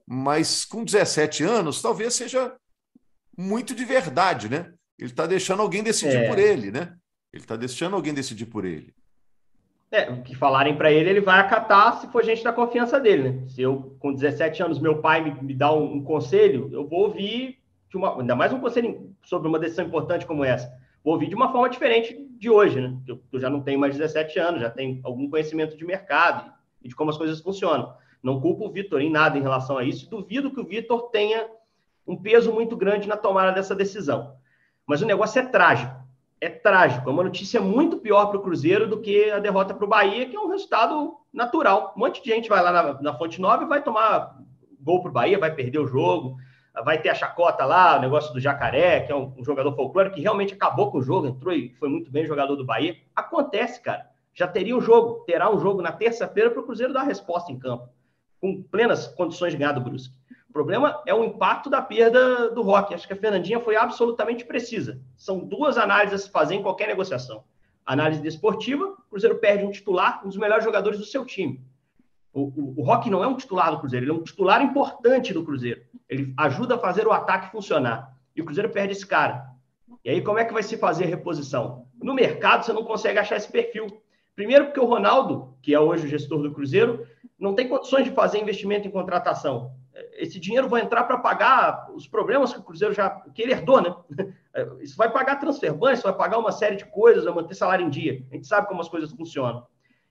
Mas 0.07 0.65
com 0.65 0.85
17 0.85 1.43
anos, 1.45 1.81
talvez 1.81 2.15
seja 2.15 2.55
muito 3.37 3.75
de 3.75 3.85
verdade, 3.85 4.49
né? 4.49 4.73
Ele 4.99 5.11
está 5.11 5.27
deixando 5.27 5.63
alguém 5.63 5.83
decidir 5.83 6.17
é. 6.17 6.29
por 6.29 6.39
ele, 6.39 6.71
né? 6.71 6.95
Ele 7.33 7.43
está 7.43 7.57
deixando 7.57 7.97
alguém 7.97 8.13
decidir 8.13 8.47
por 8.47 8.65
ele. 8.65 8.95
É, 9.93 10.09
o 10.09 10.23
que 10.23 10.37
falarem 10.37 10.77
para 10.77 10.93
ele, 10.93 11.11
ele 11.11 11.21
vai 11.21 11.41
acatar 11.41 12.01
se 12.01 12.07
for 12.13 12.23
gente 12.23 12.45
da 12.45 12.53
confiança 12.53 13.01
dele, 13.01 13.29
né? 13.29 13.49
Se 13.49 13.61
eu, 13.61 13.97
com 13.99 14.15
17 14.15 14.63
anos, 14.63 14.79
meu 14.79 15.01
pai 15.01 15.21
me, 15.21 15.43
me 15.43 15.53
dá 15.53 15.73
um, 15.73 15.95
um, 15.95 16.05
conselho, 16.05 16.71
eu 16.73 16.87
vou 16.87 17.01
ouvir, 17.01 17.59
de 17.89 17.97
uma, 17.97 18.21
ainda 18.21 18.37
mais 18.37 18.53
um 18.53 18.61
conselho 18.61 19.13
sobre 19.25 19.49
uma 19.49 19.59
decisão 19.59 19.85
importante 19.85 20.27
como 20.27 20.45
essa, 20.45 20.73
vou 21.03 21.15
ouvir 21.15 21.29
de 21.29 21.35
uma 21.35 21.51
forma 21.51 21.69
diferente 21.69 22.17
de 22.39 22.49
hoje, 22.49 22.81
né? 22.81 22.97
Eu, 23.05 23.21
eu 23.33 23.41
já 23.41 23.51
não 23.51 23.63
tenho 23.63 23.81
mais 23.81 23.97
17 23.97 24.39
anos, 24.39 24.61
já 24.61 24.71
tenho 24.71 25.01
algum 25.03 25.29
conhecimento 25.29 25.77
de 25.77 25.85
mercado 25.85 26.53
e 26.81 26.89
de 26.89 26.95
como 26.95 27.11
as 27.11 27.19
coisas 27.19 27.41
funcionam. 27.41 27.93
Não 28.23 28.41
culpo 28.41 28.67
o 28.67 28.71
Vitor 28.71 29.01
em 29.01 29.11
nada 29.11 29.39
em 29.39 29.43
relação 29.43 29.77
a 29.77 29.83
isso, 29.83 30.09
duvido 30.09 30.53
que 30.53 30.61
o 30.61 30.67
Vitor 30.67 31.11
tenha 31.11 31.49
um 32.07 32.17
peso 32.17 32.53
muito 32.53 32.77
grande 32.77 33.09
na 33.09 33.17
tomada 33.17 33.51
dessa 33.51 33.75
decisão. 33.75 34.37
Mas 34.87 35.03
o 35.03 35.07
negócio 35.07 35.41
é 35.41 35.45
trágico 35.45 36.00
é 36.41 36.49
trágico. 36.49 37.09
É 37.09 37.13
uma 37.13 37.25
notícia 37.25 37.61
muito 37.61 37.99
pior 37.99 38.27
para 38.27 38.39
o 38.39 38.43
Cruzeiro 38.43 38.89
do 38.89 39.01
que 39.01 39.31
a 39.31 39.39
derrota 39.39 39.75
para 39.75 39.85
o 39.85 39.89
Bahia, 39.89 40.27
que 40.29 40.35
é 40.35 40.41
um 40.41 40.49
resultado 40.49 41.17
natural. 41.33 41.93
Um 41.97 42.01
monte 42.01 42.23
de 42.23 42.31
gente 42.31 42.49
vai 42.49 42.63
lá 42.63 42.73
na, 42.73 43.03
na 43.03 43.15
Fonte 43.15 43.41
Nova 43.41 43.65
e 43.65 43.69
vai 43.69 43.83
tomar 43.83 44.39
gol 44.81 45.03
para 45.03 45.11
o 45.11 45.13
Bahia, 45.13 45.39
vai 45.39 45.55
perder 45.55 45.79
o 45.79 45.87
jogo, 45.87 46.37
vai 46.85 47.01
ter 47.01 47.11
a 47.11 47.15
chacota 47.15 47.65
lá, 47.65 47.99
o 47.99 48.01
negócio 48.01 48.33
do 48.33 48.41
Jacaré, 48.41 49.01
que 49.01 49.13
é 49.13 49.15
um, 49.15 49.35
um 49.37 49.45
jogador 49.45 49.75
folclórico 49.77 50.17
que 50.17 50.23
realmente 50.23 50.55
acabou 50.55 50.91
com 50.91 50.99
o 50.99 51.03
jogo, 51.03 51.27
entrou 51.27 51.53
e 51.53 51.75
foi 51.75 51.89
muito 51.89 52.11
bem 52.11 52.27
jogador 52.27 52.57
do 52.57 52.65
Bahia. 52.65 52.97
Acontece, 53.15 53.81
cara. 53.81 54.09
Já 54.33 54.49
teria 54.49 54.77
um 54.77 54.81
jogo, 54.81 55.25
terá 55.27 55.51
um 55.51 55.59
jogo 55.59 55.83
na 55.83 55.93
terça-feira 55.93 56.51
para 56.51 56.61
o 56.61 56.65
Cruzeiro 56.65 56.93
dar 56.93 57.01
a 57.01 57.05
resposta 57.05 57.53
em 57.53 57.59
campo, 57.59 57.89
com 58.41 58.63
plenas 58.63 59.09
condições 59.09 59.53
de 59.53 59.59
ganhar 59.59 59.73
do 59.73 59.81
Brusque. 59.81 60.15
O 60.51 60.53
problema 60.53 61.01
é 61.07 61.15
o 61.15 61.23
impacto 61.23 61.71
da 61.71 61.81
perda 61.81 62.51
do 62.51 62.61
Rock. 62.63 62.93
Acho 62.93 63.07
que 63.07 63.13
a 63.13 63.17
Fernandinha 63.17 63.61
foi 63.61 63.77
absolutamente 63.77 64.45
precisa. 64.45 65.01
São 65.17 65.39
duas 65.39 65.79
análises 65.79 66.23
a 66.23 66.25
se 66.25 66.29
fazer 66.29 66.57
em 66.57 66.63
qualquer 66.63 66.89
negociação. 66.89 67.45
Análise 67.87 68.21
desportiva, 68.21 68.85
o 68.85 69.03
Cruzeiro 69.09 69.39
perde 69.39 69.65
um 69.65 69.71
titular, 69.71 70.21
um 70.25 70.29
dos 70.29 70.37
melhores 70.37 70.65
jogadores 70.65 70.99
do 70.99 71.05
seu 71.05 71.25
time. 71.25 71.63
O, 72.33 72.41
o, 72.41 72.75
o 72.81 72.83
Rock 72.83 73.09
não 73.09 73.23
é 73.23 73.29
um 73.29 73.37
titular 73.37 73.71
do 73.71 73.79
Cruzeiro, 73.79 74.05
ele 74.05 74.11
é 74.11 74.15
um 74.15 74.25
titular 74.25 74.61
importante 74.61 75.33
do 75.33 75.45
Cruzeiro. 75.45 75.83
Ele 76.09 76.35
ajuda 76.37 76.75
a 76.75 76.79
fazer 76.79 77.07
o 77.07 77.13
ataque 77.13 77.53
funcionar. 77.53 78.13
E 78.35 78.43
o 78.43 78.45
Cruzeiro 78.45 78.71
perde 78.71 78.95
esse 78.95 79.07
cara. 79.07 79.47
E 80.05 80.11
aí, 80.11 80.21
como 80.21 80.41
é 80.41 80.45
que 80.45 80.53
vai 80.53 80.65
se 80.65 80.77
fazer 80.77 81.05
a 81.05 81.09
reposição? 81.09 81.87
No 82.03 82.13
mercado, 82.13 82.65
você 82.65 82.73
não 82.73 82.83
consegue 82.83 83.21
achar 83.21 83.37
esse 83.37 83.53
perfil. 83.53 83.87
Primeiro, 84.35 84.65
porque 84.65 84.81
o 84.81 84.87
Ronaldo, 84.87 85.55
que 85.63 85.73
é 85.73 85.79
hoje 85.79 86.07
o 86.07 86.11
gestor 86.11 86.43
do 86.43 86.53
Cruzeiro, 86.53 87.07
não 87.39 87.55
tem 87.55 87.69
condições 87.69 88.03
de 88.03 88.11
fazer 88.11 88.41
investimento 88.41 88.89
em 88.89 88.91
contratação 88.91 89.79
esse 90.21 90.39
dinheiro 90.39 90.69
vai 90.69 90.83
entrar 90.83 91.05
para 91.05 91.19
pagar 91.19 91.91
os 91.95 92.07
problemas 92.07 92.53
que 92.53 92.61
o 92.61 92.63
Cruzeiro 92.63 92.95
já 92.95 93.11
que 93.11 93.43
ele 93.43 93.53
herdou, 93.53 93.81
né? 93.81 93.95
Isso 94.81 94.97
vai 94.97 95.11
pagar 95.11 95.37
transfer 95.37 95.73
isso 95.93 96.03
vai 96.03 96.13
pagar 96.13 96.39
uma 96.39 96.51
série 96.51 96.77
de 96.77 96.85
coisas, 96.85 97.25
vai 97.25 97.33
manter 97.33 97.55
salário 97.55 97.87
em 97.87 97.91
dia. 97.91 98.25
A 98.31 98.35
gente 98.35 98.47
sabe 98.47 98.67
como 98.67 98.81
as 98.81 98.89
coisas 98.89 99.13
funcionam. 99.13 99.65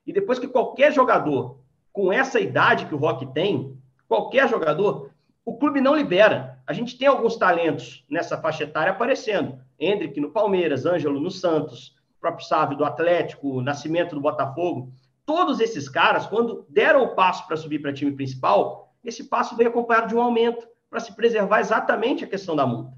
E 0.07 0.13
depois 0.13 0.39
que 0.39 0.47
qualquer 0.47 0.93
jogador 0.93 1.59
com 1.91 2.11
essa 2.11 2.39
idade 2.39 2.85
que 2.85 2.95
o 2.95 2.97
Rock 2.97 3.25
tem, 3.33 3.77
qualquer 4.07 4.47
jogador, 4.47 5.11
o 5.45 5.57
clube 5.57 5.81
não 5.81 5.95
libera. 5.95 6.61
A 6.65 6.73
gente 6.73 6.97
tem 6.97 7.07
alguns 7.07 7.35
talentos 7.35 8.05
nessa 8.09 8.37
faixa 8.37 8.63
etária 8.63 8.91
aparecendo. 8.91 9.59
Hendrick 9.79 10.19
no 10.19 10.31
Palmeiras, 10.31 10.85
Ângelo 10.85 11.19
no 11.19 11.29
Santos, 11.29 11.95
próprio 12.19 12.45
Sávio 12.45 12.77
do 12.77 12.85
Atlético, 12.85 13.61
Nascimento 13.61 14.15
do 14.15 14.21
Botafogo. 14.21 14.91
Todos 15.25 15.59
esses 15.59 15.89
caras, 15.89 16.25
quando 16.27 16.65
deram 16.69 17.03
o 17.03 17.15
passo 17.15 17.45
para 17.45 17.57
subir 17.57 17.79
para 17.79 17.93
time 17.93 18.11
principal, 18.11 18.88
esse 19.03 19.25
passo 19.25 19.55
veio 19.55 19.69
acompanhado 19.69 20.07
de 20.07 20.15
um 20.15 20.21
aumento 20.21 20.67
para 20.89 20.99
se 20.99 21.15
preservar 21.15 21.59
exatamente 21.59 22.23
a 22.23 22.27
questão 22.27 22.55
da 22.55 22.65
multa. 22.65 22.93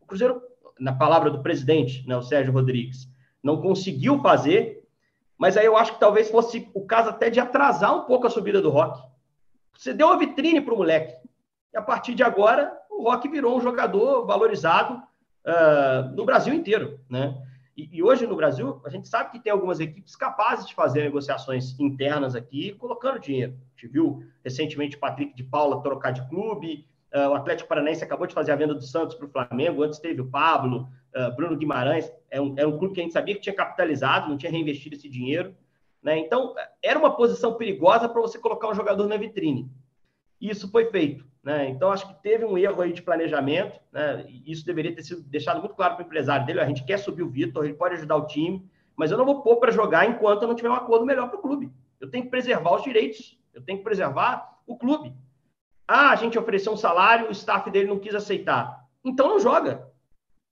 O 0.00 0.06
Cruzeiro, 0.06 0.42
na 0.78 0.92
palavra 0.92 1.30
do 1.30 1.42
presidente, 1.42 2.06
né, 2.06 2.16
o 2.16 2.22
Sérgio 2.22 2.52
Rodrigues, 2.52 3.08
não 3.42 3.60
conseguiu 3.60 4.20
fazer, 4.20 4.82
mas 5.36 5.56
aí 5.56 5.66
eu 5.66 5.76
acho 5.76 5.94
que 5.94 6.00
talvez 6.00 6.30
fosse 6.30 6.70
o 6.74 6.86
caso 6.86 7.10
até 7.10 7.28
de 7.28 7.40
atrasar 7.40 7.94
um 7.94 8.04
pouco 8.06 8.26
a 8.26 8.30
subida 8.30 8.62
do 8.62 8.70
Rock. 8.70 9.00
Você 9.76 9.92
deu 9.92 10.06
uma 10.06 10.18
vitrine 10.18 10.60
para 10.60 10.74
o 10.74 10.78
moleque. 10.78 11.14
E 11.72 11.76
a 11.76 11.82
partir 11.82 12.14
de 12.14 12.22
agora, 12.22 12.72
o 12.90 13.02
Rock 13.02 13.28
virou 13.28 13.56
um 13.56 13.60
jogador 13.60 14.24
valorizado 14.24 15.02
uh, 15.44 16.14
no 16.14 16.24
Brasil 16.24 16.54
inteiro. 16.54 17.00
Né? 17.10 17.36
E, 17.76 17.88
e, 17.92 18.02
hoje 18.02 18.26
no 18.26 18.36
Brasil, 18.36 18.80
a 18.84 18.88
gente 18.88 19.08
sabe 19.08 19.32
que 19.32 19.40
tem 19.40 19.52
algumas 19.52 19.80
equipes 19.80 20.14
capazes 20.14 20.66
de 20.66 20.74
fazer 20.74 21.02
negociações 21.02 21.78
internas 21.80 22.36
aqui, 22.36 22.72
colocando 22.72 23.18
dinheiro. 23.18 23.52
A 23.52 23.80
gente 23.80 23.92
viu 23.92 24.22
recentemente 24.44 24.96
o 24.96 25.00
Patrick 25.00 25.34
de 25.34 25.42
Paula 25.42 25.82
trocar 25.82 26.12
de 26.12 26.26
clube, 26.28 26.86
uh, 27.12 27.30
o 27.30 27.34
Atlético 27.34 27.68
Paranaense 27.68 28.04
acabou 28.04 28.26
de 28.26 28.34
fazer 28.34 28.52
a 28.52 28.56
venda 28.56 28.74
do 28.74 28.82
Santos 28.82 29.16
para 29.16 29.26
o 29.26 29.30
Flamengo, 29.30 29.82
antes 29.82 29.98
teve 29.98 30.20
o 30.20 30.30
Pablo, 30.30 30.88
uh, 31.16 31.34
Bruno 31.34 31.56
Guimarães, 31.56 32.12
é 32.30 32.40
um, 32.40 32.54
é 32.56 32.64
um 32.64 32.78
clube 32.78 32.94
que 32.94 33.00
a 33.00 33.02
gente 33.02 33.12
sabia 33.12 33.34
que 33.34 33.40
tinha 33.40 33.54
capitalizado, 33.54 34.28
não 34.28 34.36
tinha 34.36 34.52
reinvestido 34.52 34.94
esse 34.94 35.08
dinheiro. 35.08 35.56
Né? 36.00 36.18
Então, 36.18 36.54
era 36.82 36.98
uma 36.98 37.16
posição 37.16 37.54
perigosa 37.54 38.08
para 38.08 38.20
você 38.20 38.38
colocar 38.38 38.68
um 38.68 38.74
jogador 38.74 39.08
na 39.08 39.16
vitrine. 39.16 39.68
Isso 40.40 40.70
foi 40.70 40.90
feito. 40.90 41.24
Né? 41.44 41.68
Então, 41.68 41.92
acho 41.92 42.08
que 42.08 42.22
teve 42.22 42.44
um 42.44 42.56
erro 42.56 42.80
aí 42.80 42.92
de 42.92 43.02
planejamento. 43.02 43.78
Né? 43.92 44.24
Isso 44.46 44.64
deveria 44.64 44.94
ter 44.94 45.02
sido 45.02 45.22
deixado 45.22 45.60
muito 45.60 45.74
claro 45.74 45.94
para 45.94 46.02
o 46.02 46.06
empresário 46.06 46.46
dele. 46.46 46.60
A 46.60 46.66
gente 46.66 46.84
quer 46.84 46.98
subir 46.98 47.22
o 47.22 47.28
Vitor, 47.28 47.64
ele 47.64 47.74
pode 47.74 47.94
ajudar 47.94 48.16
o 48.16 48.26
time, 48.26 48.66
mas 48.96 49.10
eu 49.10 49.18
não 49.18 49.26
vou 49.26 49.42
pôr 49.42 49.56
para 49.56 49.70
jogar 49.70 50.08
enquanto 50.08 50.42
eu 50.42 50.48
não 50.48 50.54
tiver 50.54 50.70
um 50.70 50.74
acordo 50.74 51.04
melhor 51.04 51.28
para 51.28 51.38
o 51.38 51.42
clube. 51.42 51.70
Eu 52.00 52.10
tenho 52.10 52.24
que 52.24 52.30
preservar 52.30 52.74
os 52.74 52.82
direitos, 52.82 53.38
eu 53.52 53.62
tenho 53.62 53.78
que 53.78 53.84
preservar 53.84 54.58
o 54.66 54.76
clube. 54.76 55.12
Ah, 55.86 56.10
a 56.10 56.16
gente 56.16 56.38
ofereceu 56.38 56.72
um 56.72 56.78
salário, 56.78 57.28
o 57.28 57.32
staff 57.32 57.70
dele 57.70 57.88
não 57.88 57.98
quis 57.98 58.14
aceitar. 58.14 58.88
Então 59.04 59.28
não 59.28 59.38
joga. 59.38 59.86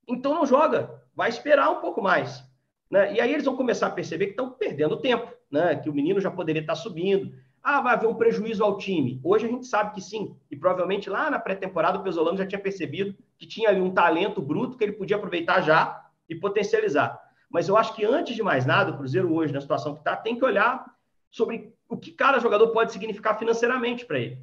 Então 0.07 0.35
não 0.35 0.45
joga. 0.45 1.03
Vai 1.15 1.31
esperar 1.31 1.71
um 1.71 1.81
pouco 1.81 2.03
mais. 2.03 2.45
Né? 2.91 3.15
E 3.15 3.21
aí 3.21 3.33
eles 3.33 3.47
vão 3.47 3.57
começar 3.57 3.87
a 3.87 3.91
perceber 3.91 4.27
que 4.27 4.33
estão 4.33 4.51
perdendo 4.51 4.99
tempo, 4.99 5.33
né? 5.51 5.77
que 5.77 5.89
o 5.89 5.95
menino 5.95 6.21
já 6.21 6.31
poderia 6.31 6.61
estar 6.61 6.75
subindo. 6.75 7.35
Ah, 7.63 7.81
vai 7.81 7.95
haver 7.95 8.09
um 8.09 8.15
prejuízo 8.15 8.65
ao 8.65 8.77
time. 8.77 9.21
Hoje 9.23 9.47
a 9.47 9.49
gente 9.49 9.67
sabe 9.67 9.95
que 9.95 10.01
sim. 10.01 10.37
E 10.51 10.57
provavelmente 10.57 11.09
lá 11.09 11.31
na 11.31 11.39
pré-temporada 11.39 11.99
o 11.99 12.03
Pesolano 12.03 12.37
já 12.37 12.47
tinha 12.47 12.61
percebido 12.61 13.15
que 13.39 13.47
tinha 13.47 13.69
ali 13.69 13.81
um 13.81 13.93
talento 13.93 14.43
bruto 14.43 14.77
que 14.77 14.83
ele 14.83 14.93
podia 14.93 15.17
aproveitar 15.17 15.61
já 15.61 16.05
e 16.29 16.35
potencializar. 16.35 17.21
Mas 17.49 17.69
eu 17.69 17.77
acho 17.77 17.95
que 17.95 18.05
antes 18.05 18.35
de 18.35 18.43
mais 18.43 18.67
nada, 18.67 18.91
o 18.91 18.97
Cruzeiro 18.97 19.33
hoje, 19.33 19.53
na 19.53 19.61
situação 19.61 19.93
que 19.93 20.01
está, 20.01 20.17
tem 20.17 20.37
que 20.37 20.45
olhar 20.45 20.85
sobre 21.31 21.73
o 21.89 21.97
que 21.97 22.11
cada 22.11 22.41
jogador 22.41 22.69
pode 22.69 22.93
significar 22.93 23.39
financeiramente 23.39 24.05
para 24.07 24.19
ele. 24.19 24.39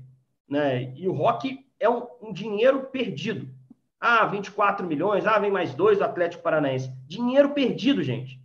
Né? 0.48 0.94
E 0.96 1.08
o 1.08 1.14
Rock 1.14 1.66
é 1.80 1.90
um, 1.90 2.08
um 2.22 2.32
dinheiro 2.32 2.84
perdido. 2.84 3.50
Ah, 4.00 4.26
24 4.26 4.88
milhões, 4.88 5.26
ah, 5.26 5.38
vem 5.40 5.52
mais 5.52 5.74
dois 5.74 5.98
do 5.98 6.04
Atlético 6.04 6.42
Paranaense. 6.42 6.92
Dinheiro 7.08 7.50
perdido, 7.50 8.02
gente. 8.02 8.40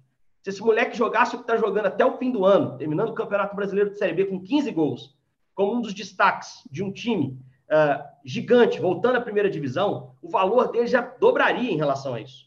Se 0.44 0.50
esse 0.50 0.60
moleque 0.60 0.94
jogasse 0.94 1.34
o 1.34 1.38
que 1.38 1.44
está 1.44 1.56
jogando 1.56 1.86
até 1.86 2.04
o 2.04 2.18
fim 2.18 2.30
do 2.30 2.44
ano, 2.44 2.76
terminando 2.76 3.08
o 3.08 3.14
Campeonato 3.14 3.56
Brasileiro 3.56 3.88
de 3.88 3.96
Série 3.96 4.12
B 4.12 4.26
com 4.26 4.38
15 4.38 4.70
gols, 4.72 5.16
como 5.54 5.74
um 5.74 5.80
dos 5.80 5.94
destaques 5.94 6.68
de 6.70 6.84
um 6.84 6.92
time 6.92 7.40
uh, 7.70 8.04
gigante, 8.22 8.78
voltando 8.78 9.16
à 9.16 9.22
primeira 9.22 9.48
divisão, 9.48 10.14
o 10.20 10.28
valor 10.28 10.70
dele 10.70 10.86
já 10.86 11.00
dobraria 11.00 11.72
em 11.72 11.78
relação 11.78 12.12
a 12.12 12.20
isso. 12.20 12.44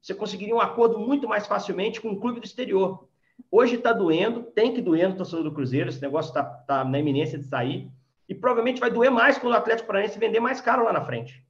Você 0.00 0.14
conseguiria 0.14 0.54
um 0.54 0.60
acordo 0.60 1.00
muito 1.00 1.26
mais 1.26 1.48
facilmente 1.48 2.00
com 2.00 2.10
um 2.10 2.20
clube 2.20 2.38
do 2.38 2.46
exterior. 2.46 3.08
Hoje 3.50 3.74
está 3.74 3.92
doendo, 3.92 4.44
tem 4.44 4.72
que 4.72 4.80
doer 4.80 5.08
no 5.08 5.16
torcedor 5.16 5.42
do 5.42 5.52
Cruzeiro, 5.52 5.88
esse 5.88 6.00
negócio 6.00 6.28
está 6.28 6.44
tá 6.44 6.84
na 6.84 7.00
iminência 7.00 7.36
de 7.36 7.46
sair, 7.46 7.90
e 8.28 8.36
provavelmente 8.36 8.78
vai 8.78 8.90
doer 8.90 9.10
mais 9.10 9.36
quando 9.36 9.54
o 9.54 9.56
Atlético 9.56 9.88
Paranaense 9.88 10.16
vender 10.16 10.38
mais 10.38 10.60
caro 10.60 10.84
lá 10.84 10.92
na 10.92 11.04
frente 11.04 11.44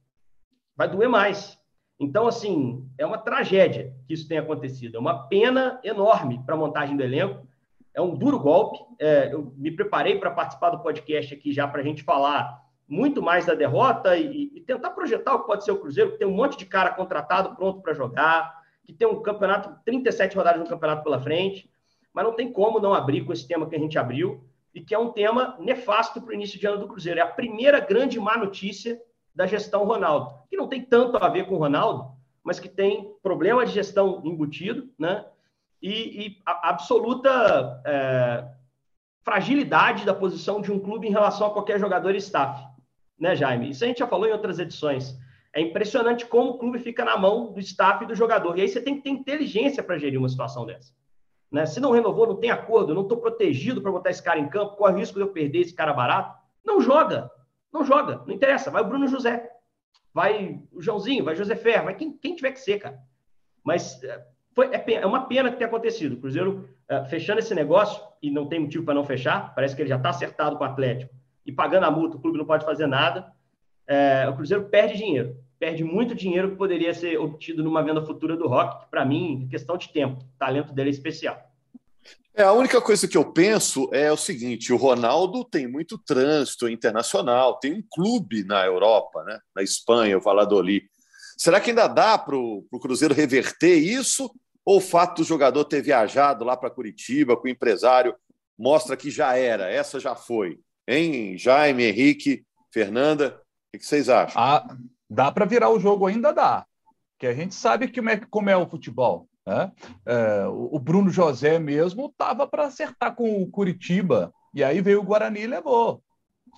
vai 0.77 0.87
doer 0.87 1.09
mais. 1.09 1.56
Então, 1.99 2.27
assim, 2.27 2.87
é 2.97 3.05
uma 3.05 3.17
tragédia 3.17 3.93
que 4.07 4.13
isso 4.13 4.27
tenha 4.27 4.41
acontecido. 4.41 4.97
É 4.97 4.99
uma 4.99 5.27
pena 5.27 5.79
enorme 5.83 6.41
para 6.45 6.55
a 6.55 6.57
montagem 6.57 6.95
do 6.95 7.03
elenco. 7.03 7.47
É 7.93 8.01
um 8.01 8.15
duro 8.15 8.39
golpe. 8.39 8.79
É, 8.99 9.33
eu 9.33 9.51
me 9.57 9.71
preparei 9.71 10.19
para 10.19 10.29
participar 10.29 10.69
do 10.69 10.79
podcast 10.79 11.33
aqui 11.33 11.51
já 11.51 11.67
para 11.67 11.81
a 11.81 11.83
gente 11.83 12.03
falar 12.03 12.63
muito 12.87 13.21
mais 13.21 13.45
da 13.45 13.53
derrota 13.53 14.15
e, 14.15 14.51
e, 14.55 14.61
tentar 14.61 14.91
projetar 14.91 15.35
o 15.35 15.41
que 15.41 15.47
pode 15.47 15.65
ser 15.65 15.71
o 15.71 15.79
Cruzeiro, 15.79 16.11
que 16.11 16.19
tem 16.19 16.27
um 16.27 16.35
monte 16.35 16.57
de 16.57 16.65
cara 16.65 16.91
contratado 16.91 17.53
pronto 17.55 17.81
para 17.81 17.93
jogar, 17.93 18.61
que 18.85 18.93
tem 18.93 19.05
um 19.05 19.21
campeonato, 19.21 19.77
37 19.83 20.37
rodadas 20.37 20.61
no 20.61 20.69
campeonato 20.69 21.03
pela 21.03 21.19
frente, 21.19 21.69
mas 22.13 22.23
não 22.23 22.33
tem 22.33 22.49
como 22.51 22.79
não 22.79 22.93
abrir 22.93 23.25
com 23.25 23.33
esse 23.33 23.45
tema 23.45 23.67
que 23.67 23.75
a 23.75 23.79
gente 23.79 23.99
abriu 23.99 24.41
e 24.73 24.79
que 24.79 24.95
é 24.95 24.99
um 24.99 25.11
tema 25.11 25.57
nefasto 25.59 26.21
para 26.21 26.29
o 26.29 26.33
início 26.33 26.57
de 26.57 26.65
ano 26.65 26.79
do 26.79 26.87
Cruzeiro. 26.87 27.19
É 27.19 27.23
a 27.23 27.27
primeira 27.27 27.81
grande 27.81 28.17
má 28.19 28.37
notícia 28.37 29.01
da 29.37 29.45
gestão 29.45 29.85
Ronaldo, 29.85 30.33
que 30.49 30.57
não 30.57 30.67
tem 30.67 30.81
tanto 30.81 31.15
a 31.15 31.29
ver 31.29 31.45
com 31.45 31.53
o 31.53 31.59
Ronaldo, 31.59 32.11
mas 32.43 32.59
que 32.59 32.67
tem 32.67 33.13
problema 33.21 33.63
de 33.63 33.71
gestão 33.71 34.19
embutido, 34.25 34.89
né? 34.97 35.23
E, 35.79 36.25
e 36.25 36.41
absoluta 36.43 37.79
é, 37.85 38.47
fragilidade 39.21 40.05
da 40.05 40.13
posição 40.13 40.59
de 40.59 40.71
um 40.71 40.79
clube 40.79 41.07
em 41.07 41.11
relação 41.11 41.45
a 41.45 41.51
qualquer 41.51 41.79
jogador 41.79 42.15
e 42.15 42.17
staff, 42.17 42.65
né, 43.19 43.35
Jaime? 43.35 43.69
Isso 43.69 43.83
a 43.83 43.87
gente 43.87 43.99
já 43.99 44.07
falou 44.07 44.27
em 44.27 44.31
outras 44.31 44.57
edições. 44.57 45.15
É 45.53 45.61
impressionante 45.61 46.25
como 46.25 46.51
o 46.51 46.57
clube 46.57 46.79
fica 46.79 47.05
na 47.05 47.15
mão 47.15 47.53
do 47.53 47.59
staff 47.59 48.03
e 48.03 48.07
do 48.07 48.15
jogador. 48.15 48.57
E 48.57 48.61
aí 48.61 48.67
você 48.67 48.81
tem 48.81 48.95
que 48.95 49.03
ter 49.03 49.11
inteligência 49.11 49.83
para 49.83 49.99
gerir 49.99 50.17
uma 50.17 50.29
situação 50.29 50.65
dessa. 50.65 50.91
Né? 51.51 51.67
Se 51.67 51.79
não 51.79 51.91
renovou, 51.91 52.25
não 52.25 52.37
tem 52.37 52.49
acordo, 52.49 52.95
não 52.95 53.03
estou 53.03 53.19
protegido 53.19 53.83
para 53.83 53.91
botar 53.91 54.09
esse 54.09 54.23
cara 54.23 54.39
em 54.39 54.49
campo, 54.49 54.77
corre 54.77 54.93
o 54.93 54.97
risco 54.97 55.15
de 55.15 55.21
eu 55.21 55.31
perder 55.31 55.59
esse 55.59 55.75
cara 55.75 55.93
barato, 55.93 56.35
não 56.65 56.81
joga. 56.81 57.29
Não 57.71 57.83
joga, 57.83 58.23
não 58.25 58.33
interessa. 58.33 58.71
Vai 58.71 58.81
o 58.81 58.87
Bruno 58.87 59.07
José, 59.07 59.49
vai 60.13 60.61
o 60.71 60.81
Joãozinho, 60.81 61.23
vai 61.23 61.33
o 61.33 61.37
José 61.37 61.55
Ferro, 61.55 61.85
vai 61.85 61.95
quem, 61.95 62.17
quem 62.17 62.35
tiver 62.35 62.51
que 62.51 62.59
ser, 62.59 62.79
cara. 62.79 62.97
Mas 63.63 64.01
é, 64.03 64.25
foi, 64.53 64.67
é, 64.73 64.93
é 64.93 65.05
uma 65.05 65.27
pena 65.27 65.51
que 65.51 65.57
tenha 65.57 65.67
acontecido. 65.67 66.13
O 66.13 66.19
Cruzeiro 66.19 66.69
é, 66.89 67.05
fechando 67.05 67.39
esse 67.39 67.53
negócio, 67.53 68.01
e 68.21 68.31
não 68.31 68.47
tem 68.47 68.59
motivo 68.59 68.85
para 68.85 68.93
não 68.93 69.03
fechar, 69.03 69.53
parece 69.53 69.75
que 69.75 69.81
ele 69.81 69.89
já 69.89 69.97
está 69.97 70.09
acertado 70.09 70.57
com 70.57 70.63
o 70.63 70.67
Atlético, 70.67 71.13
e 71.45 71.51
pagando 71.51 71.85
a 71.85 71.91
multa, 71.91 72.17
o 72.17 72.19
clube 72.19 72.37
não 72.37 72.45
pode 72.45 72.65
fazer 72.65 72.87
nada. 72.87 73.31
É, 73.85 74.27
o 74.27 74.35
Cruzeiro 74.35 74.65
perde 74.65 74.97
dinheiro, 74.97 75.37
perde 75.59 75.83
muito 75.83 76.15
dinheiro 76.15 76.51
que 76.51 76.55
poderia 76.57 76.93
ser 76.93 77.17
obtido 77.17 77.63
numa 77.63 77.83
venda 77.83 78.01
futura 78.01 78.35
do 78.35 78.47
Rock, 78.47 78.85
que 78.85 78.91
para 78.91 79.05
mim 79.05 79.45
é 79.45 79.49
questão 79.49 79.77
de 79.77 79.89
tempo. 79.89 80.21
O 80.21 80.37
talento 80.37 80.73
dele 80.73 80.89
é 80.89 80.91
especial. 80.91 81.46
É, 82.37 82.43
a 82.43 82.53
única 82.53 82.79
coisa 82.79 83.07
que 83.07 83.17
eu 83.17 83.33
penso 83.33 83.89
é 83.91 84.11
o 84.11 84.15
seguinte: 84.15 84.71
o 84.71 84.77
Ronaldo 84.77 85.43
tem 85.43 85.67
muito 85.67 85.97
trânsito 85.97 86.69
internacional, 86.69 87.57
tem 87.57 87.73
um 87.73 87.83
clube 87.89 88.43
na 88.43 88.63
Europa, 88.63 89.23
né? 89.23 89.39
na 89.55 89.63
Espanha, 89.63 90.19
o 90.19 90.21
Valladolid. 90.21 90.87
Será 91.35 91.59
que 91.59 91.71
ainda 91.71 91.87
dá 91.87 92.15
para 92.15 92.35
o 92.37 92.79
Cruzeiro 92.79 93.15
reverter 93.15 93.75
isso? 93.77 94.31
Ou 94.63 94.77
o 94.77 94.81
fato 94.81 95.21
do 95.21 95.27
jogador 95.27 95.65
ter 95.65 95.81
viajado 95.81 96.45
lá 96.45 96.55
para 96.55 96.69
Curitiba 96.69 97.35
com 97.35 97.47
o 97.47 97.49
empresário 97.49 98.15
mostra 98.55 98.95
que 98.95 99.09
já 99.09 99.35
era, 99.35 99.67
essa 99.71 99.99
já 99.99 100.13
foi? 100.13 100.59
Hein, 100.87 101.37
Jaime, 101.39 101.85
Henrique, 101.85 102.45
Fernanda? 102.71 103.41
O 103.73 103.79
que 103.79 103.85
vocês 103.85 104.09
acham? 104.09 104.39
Ah, 104.39 104.77
dá 105.09 105.31
para 105.31 105.45
virar 105.45 105.69
o 105.69 105.79
jogo, 105.79 106.05
ainda 106.05 106.31
dá. 106.31 106.65
Que 107.17 107.25
a 107.25 107.33
gente 107.33 107.55
sabe 107.55 107.87
que, 107.87 107.99
é, 107.99 108.17
como 108.29 108.49
é 108.49 108.57
o 108.57 108.69
futebol. 108.69 109.26
Né? 109.47 109.71
É, 110.05 110.45
o 110.45 110.77
Bruno 110.77 111.09
José 111.09 111.57
mesmo 111.57 112.07
estava 112.07 112.45
para 112.45 112.65
acertar 112.65 113.15
com 113.15 113.41
o 113.41 113.49
Curitiba, 113.49 114.33
e 114.53 114.61
aí 114.61 114.81
veio 114.81 114.99
o 114.99 115.03
Guarani 115.05 115.43
e 115.43 115.47
levou. 115.47 116.03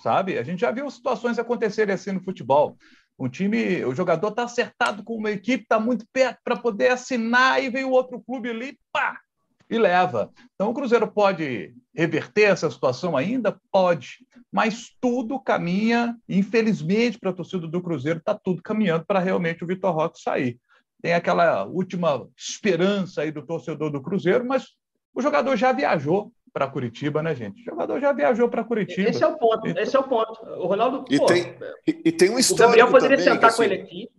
Sabe? 0.02 0.36
A 0.36 0.42
gente 0.42 0.62
já 0.62 0.72
viu 0.72 0.90
situações 0.90 1.38
acontecerem 1.38 1.94
assim 1.94 2.10
no 2.10 2.24
futebol. 2.24 2.76
Um 3.16 3.28
time, 3.28 3.84
o 3.84 3.94
jogador 3.94 4.30
está 4.30 4.42
acertado 4.42 5.04
com 5.04 5.14
uma 5.14 5.30
equipe, 5.30 5.62
está 5.62 5.78
muito 5.78 6.04
perto 6.12 6.40
para 6.42 6.56
poder 6.56 6.90
assinar, 6.90 7.62
e 7.62 7.70
veio 7.70 7.90
outro 7.90 8.20
clube 8.20 8.50
ali, 8.50 8.76
pá, 8.90 9.20
e 9.68 9.78
leva. 9.78 10.32
Então 10.56 10.70
o 10.70 10.74
Cruzeiro 10.74 11.06
pode 11.06 11.72
reverter 11.94 12.50
essa 12.50 12.68
situação 12.68 13.16
ainda? 13.16 13.56
Pode, 13.70 14.26
mas 14.50 14.90
tudo 15.00 15.38
caminha, 15.38 16.16
infelizmente, 16.28 17.20
para 17.20 17.30
a 17.30 17.34
torcida 17.34 17.68
do 17.68 17.80
Cruzeiro, 17.80 18.18
está 18.18 18.34
tudo 18.34 18.60
caminhando 18.60 19.04
para 19.06 19.20
realmente 19.20 19.62
o 19.62 19.66
Vitor 19.66 19.94
Roque 19.94 20.20
sair 20.20 20.58
tem 21.02 21.14
aquela 21.14 21.64
última 21.64 22.28
esperança 22.36 23.22
aí 23.22 23.30
do 23.30 23.44
torcedor 23.44 23.90
do 23.90 24.02
Cruzeiro, 24.02 24.44
mas 24.44 24.66
o 25.14 25.22
jogador 25.22 25.56
já 25.56 25.72
viajou 25.72 26.32
para 26.52 26.68
Curitiba, 26.68 27.22
né, 27.22 27.34
gente? 27.34 27.62
O 27.62 27.64
jogador 27.64 28.00
já 28.00 28.12
viajou 28.12 28.48
para 28.48 28.64
Curitiba. 28.64 29.08
Esse 29.08 29.22
é 29.22 29.26
o 29.26 29.36
ponto. 29.38 29.68
Então... 29.68 29.82
Esse 29.82 29.96
é 29.96 29.98
o 29.98 30.04
ponto. 30.04 30.44
O 30.44 30.66
Ronaldo. 30.66 31.04
E, 31.08 31.18
pô, 31.18 31.26
tem, 31.26 31.54
e, 31.86 32.02
e, 32.06 32.12
tem 32.12 32.30
um 32.30 32.38
histórico. 32.38 32.64
O 32.64 32.66
Gabriel 32.66 32.90
poderia 32.90 33.16
também, 33.16 33.32
sentar 33.32 33.50
assim, 33.50 33.56
com 33.56 33.62
ele 33.62 33.74
aqui. 33.74 34.10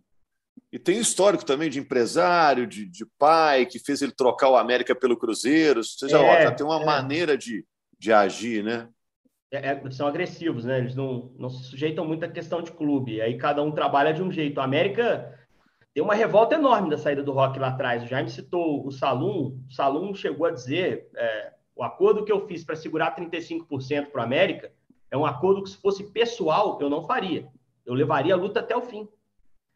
E 0.72 0.80
tem 0.80 0.98
histórico 0.98 1.46
também 1.46 1.70
de 1.70 1.80
empresário, 1.80 2.66
de, 2.66 2.86
de 2.86 3.06
pai, 3.18 3.66
que 3.66 3.78
fez 3.78 4.02
ele 4.02 4.14
trocar 4.14 4.50
o 4.50 4.56
América 4.56 4.96
pelo 4.96 5.18
Cruzeiro. 5.18 5.84
Você 5.84 6.08
já 6.08 6.20
é, 6.20 6.48
ó, 6.48 6.52
tem 6.52 6.66
uma 6.66 6.82
é. 6.82 6.86
maneira 6.86 7.38
de, 7.38 7.66
de 8.00 8.14
agir, 8.14 8.64
né? 8.64 8.88
É, 9.52 9.72
é, 9.72 9.92
são 9.92 10.08
agressivos, 10.08 10.64
né? 10.64 10.78
Eles 10.78 10.96
não, 10.96 11.34
não 11.38 11.50
se 11.50 11.66
sujeitam 11.66 12.06
muito 12.06 12.24
à 12.24 12.30
questão 12.30 12.62
de 12.62 12.72
clube. 12.72 13.22
Aí 13.22 13.38
cada 13.38 13.62
um 13.62 13.72
trabalha 13.72 14.14
de 14.14 14.24
um 14.24 14.32
jeito. 14.32 14.62
A 14.62 14.64
América 14.64 15.38
tem 15.94 16.04
uma 16.04 16.16
revolta 16.16 16.56
enorme 16.56 16.90
da 16.90 16.98
saída 16.98 17.22
do 17.22 17.34
rock 17.34 17.60
lá 17.60 17.70
atrás. 17.70 18.04
O 18.04 18.08
Jaime 18.08 18.30
citou 18.30 18.86
o 18.86 18.92
Salum. 18.92 19.60
O 19.70 19.74
Salum 19.74 20.14
chegou 20.14 20.46
a 20.46 20.52
dizer: 20.52 21.10
é, 21.16 21.54
o 21.76 21.84
acordo 21.84 22.24
que 22.24 22.32
eu 22.32 22.48
fiz 22.48 22.64
para 22.64 22.76
segurar 22.76 23.16
35% 23.16 24.08
para 24.08 24.22
o 24.22 24.24
América 24.24 24.72
É 25.10 25.18
um 25.18 25.26
acordo 25.26 25.64
que, 25.64 25.70
se 25.70 25.78
fosse 25.78 26.04
pessoal, 26.12 26.78
eu 26.82 26.90
não 26.90 27.06
faria. 27.06 27.48
Eu 27.86 27.94
levaria 27.94 28.34
a 28.34 28.38
luta 28.38 28.62
até 28.62 28.76
o 28.76 28.82
fim. 28.82 29.08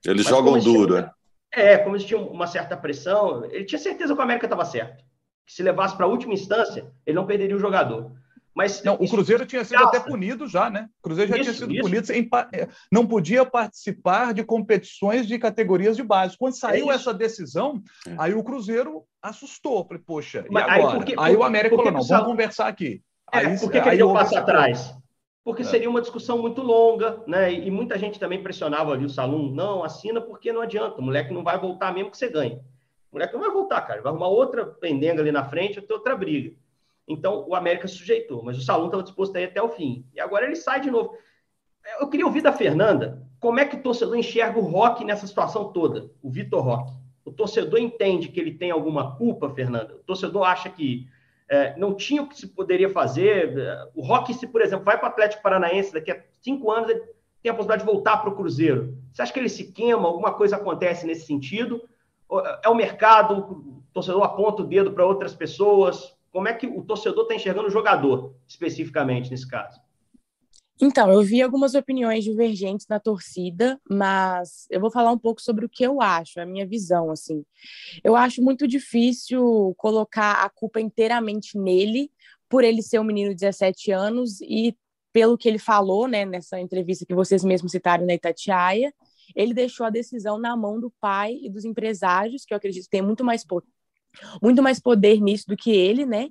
Eles 0.05 0.25
Mas 0.25 0.35
jogam 0.35 0.59
duro, 0.59 0.97
é? 0.97 1.11
É, 1.51 1.77
como 1.77 1.95
existia 1.95 2.17
uma 2.17 2.47
certa 2.47 2.75
pressão, 2.75 3.45
ele 3.45 3.65
tinha 3.65 3.79
certeza 3.79 4.13
que 4.13 4.19
o 4.19 4.23
América 4.23 4.45
estava 4.45 4.65
certo. 4.65 5.03
Que 5.45 5.53
se 5.53 5.63
levasse 5.63 5.95
para 5.95 6.05
a 6.05 6.09
última 6.09 6.33
instância, 6.33 6.91
ele 7.05 7.15
não 7.15 7.25
perderia 7.25 7.55
o 7.55 7.59
jogador. 7.59 8.11
Mas 8.55 8.81
não, 8.83 8.93
o 8.95 9.09
Cruzeiro 9.09 9.45
tinha 9.45 9.65
sido 9.65 9.83
até 9.83 9.99
punido 9.99 10.47
já, 10.47 10.69
né? 10.69 10.87
O 10.99 11.03
Cruzeiro 11.03 11.29
já 11.29 11.37
isso, 11.37 11.43
tinha 11.43 11.53
sido 11.55 11.73
isso. 11.73 11.81
punido, 11.81 12.13
em, 12.13 12.29
é, 12.53 12.69
não 12.89 13.05
podia 13.05 13.45
participar 13.45 14.33
de 14.33 14.45
competições 14.45 15.27
de 15.27 15.37
categorias 15.37 15.97
de 15.97 16.03
base. 16.03 16.37
Quando 16.37 16.57
saiu 16.57 16.89
é 16.89 16.95
essa 16.95 17.13
decisão, 17.13 17.83
é. 18.07 18.15
aí 18.17 18.33
o 18.33 18.43
Cruzeiro 18.43 19.03
assustou. 19.21 19.85
Falei, 19.85 20.01
poxa, 20.07 20.45
Mas, 20.49 20.65
e 20.65 20.69
agora? 20.69 20.93
Aí, 20.93 20.97
porque, 20.97 21.15
aí 21.17 21.35
o 21.35 21.43
América 21.43 21.75
falou, 21.75 21.91
não, 21.91 22.01
vamos 22.01 22.27
conversar 22.27 22.67
aqui. 22.67 23.01
É, 23.33 23.39
aí, 23.39 23.59
por 23.59 23.69
que, 23.69 23.81
deu 23.81 24.13
passo 24.13 24.37
atrás? 24.37 24.95
Porque 25.43 25.63
é. 25.63 25.65
seria 25.65 25.89
uma 25.89 26.01
discussão 26.01 26.41
muito 26.41 26.61
longa, 26.61 27.21
né? 27.27 27.51
E, 27.51 27.69
muita 27.69 27.99
gente 27.99 28.17
também 28.17 28.41
pressionava 28.41 28.93
ali 28.93 29.03
o 29.03 29.09
Salum, 29.09 29.51
não, 29.51 29.83
assina 29.83 30.21
porque 30.21 30.53
não 30.53 30.61
adianta, 30.61 31.01
o 31.01 31.03
moleque 31.03 31.33
não 31.33 31.43
vai 31.43 31.59
voltar 31.59 31.93
mesmo 31.93 32.09
que 32.09 32.17
você 32.17 32.29
ganhe. 32.29 32.55
O 33.11 33.15
moleque 33.15 33.33
não 33.33 33.41
vai 33.41 33.51
voltar, 33.51 33.81
cara, 33.81 34.01
vai 34.01 34.11
arrumar 34.11 34.29
outra 34.29 34.65
pendenga 34.65 35.21
ali 35.21 35.31
na 35.31 35.43
frente, 35.43 35.75
vai 35.75 35.83
ter 35.83 35.93
outra 35.93 36.15
briga. 36.15 36.55
Então, 37.07 37.45
o 37.47 37.55
América 37.55 37.87
sujeitou, 37.87 38.43
mas 38.43 38.57
o 38.57 38.61
Salum 38.61 38.85
estava 38.85 39.03
disposto 39.03 39.35
a 39.35 39.41
ir 39.41 39.45
até 39.45 39.61
o 39.61 39.69
fim. 39.69 40.05
E 40.13 40.19
agora 40.19 40.45
ele 40.45 40.55
sai 40.55 40.81
de 40.81 40.89
novo. 40.89 41.15
Eu 41.99 42.09
queria 42.09 42.25
ouvir 42.25 42.41
da 42.41 42.51
Fernanda 42.51 43.23
como 43.39 43.59
é 43.59 43.65
que 43.65 43.75
o 43.75 43.81
torcedor 43.81 44.17
enxerga 44.17 44.57
o 44.57 44.63
Rock 44.63 45.05
nessa 45.05 45.27
situação 45.27 45.71
toda, 45.71 46.09
o 46.21 46.31
Vitor 46.31 46.63
Roque. 46.63 46.93
O 47.23 47.31
torcedor 47.31 47.79
entende 47.79 48.29
que 48.29 48.39
ele 48.39 48.53
tem 48.53 48.71
alguma 48.71 49.15
culpa, 49.17 49.49
Fernanda? 49.49 49.95
O 49.95 50.03
torcedor 50.03 50.43
acha 50.43 50.69
que 50.69 51.07
é, 51.47 51.77
não 51.77 51.93
tinha 51.93 52.23
o 52.23 52.27
que 52.27 52.37
se 52.37 52.47
poderia 52.47 52.89
fazer. 52.89 53.55
O 53.93 54.01
Rock, 54.01 54.33
se, 54.33 54.47
por 54.47 54.61
exemplo, 54.61 54.85
vai 54.85 54.97
para 54.97 55.09
o 55.09 55.11
Atlético 55.11 55.43
Paranaense 55.43 55.93
daqui 55.93 56.11
a 56.11 56.23
cinco 56.41 56.71
anos, 56.71 56.89
ele 56.89 57.01
tem 57.41 57.51
a 57.51 57.53
possibilidade 57.53 57.85
de 57.85 57.91
voltar 57.91 58.17
para 58.17 58.29
o 58.29 58.35
Cruzeiro. 58.35 58.97
Você 59.13 59.21
acha 59.21 59.31
que 59.31 59.39
ele 59.39 59.49
se 59.49 59.71
queima? 59.71 60.07
Alguma 60.07 60.33
coisa 60.33 60.55
acontece 60.55 61.05
nesse 61.05 61.27
sentido? 61.27 61.87
É 62.63 62.69
o 62.69 62.75
mercado? 62.75 63.37
O 63.37 63.83
torcedor 63.93 64.23
aponta 64.23 64.63
o 64.63 64.65
dedo 64.65 64.91
para 64.91 65.05
outras 65.05 65.35
pessoas? 65.35 66.15
Como 66.35 66.49
é 66.49 66.53
que 66.53 66.67
o 66.67 66.83
torcedor 66.83 67.21
está 67.21 67.33
enxergando 67.33 67.69
o 67.69 67.71
jogador, 67.71 68.35
especificamente, 68.45 69.31
nesse 69.31 69.47
caso? 69.47 69.79
Então, 70.81 71.09
eu 71.09 71.21
vi 71.21 71.41
algumas 71.41 71.75
opiniões 71.75 72.25
divergentes 72.25 72.85
na 72.89 72.99
torcida, 72.99 73.79
mas 73.89 74.67
eu 74.69 74.81
vou 74.81 74.91
falar 74.91 75.13
um 75.13 75.17
pouco 75.17 75.41
sobre 75.41 75.65
o 75.65 75.69
que 75.69 75.81
eu 75.81 76.01
acho, 76.01 76.41
a 76.41 76.45
minha 76.45 76.67
visão, 76.67 77.09
assim. 77.09 77.45
Eu 78.03 78.17
acho 78.17 78.43
muito 78.43 78.67
difícil 78.67 79.73
colocar 79.77 80.43
a 80.43 80.49
culpa 80.49 80.81
inteiramente 80.81 81.57
nele, 81.57 82.11
por 82.49 82.65
ele 82.65 82.81
ser 82.81 82.99
um 82.99 83.05
menino 83.05 83.29
de 83.29 83.35
17 83.35 83.93
anos 83.93 84.41
e 84.41 84.75
pelo 85.13 85.37
que 85.37 85.47
ele 85.47 85.57
falou, 85.57 86.05
né, 86.05 86.25
nessa 86.25 86.59
entrevista 86.59 87.05
que 87.05 87.15
vocês 87.15 87.45
mesmos 87.45 87.71
citaram 87.71 88.05
na 88.05 88.13
Itatiaia, 88.13 88.93
ele 89.33 89.53
deixou 89.53 89.85
a 89.85 89.89
decisão 89.89 90.37
na 90.37 90.57
mão 90.57 90.81
do 90.81 90.91
pai 90.99 91.39
e 91.41 91.49
dos 91.49 91.63
empresários, 91.63 92.43
que 92.43 92.53
eu 92.53 92.57
acredito 92.57 92.83
que 92.83 92.89
tem 92.89 93.01
muito 93.01 93.23
mais 93.23 93.45
muito 94.41 94.61
mais 94.61 94.79
poder 94.79 95.21
nisso 95.21 95.45
do 95.47 95.57
que 95.57 95.71
ele, 95.71 96.05
né? 96.05 96.29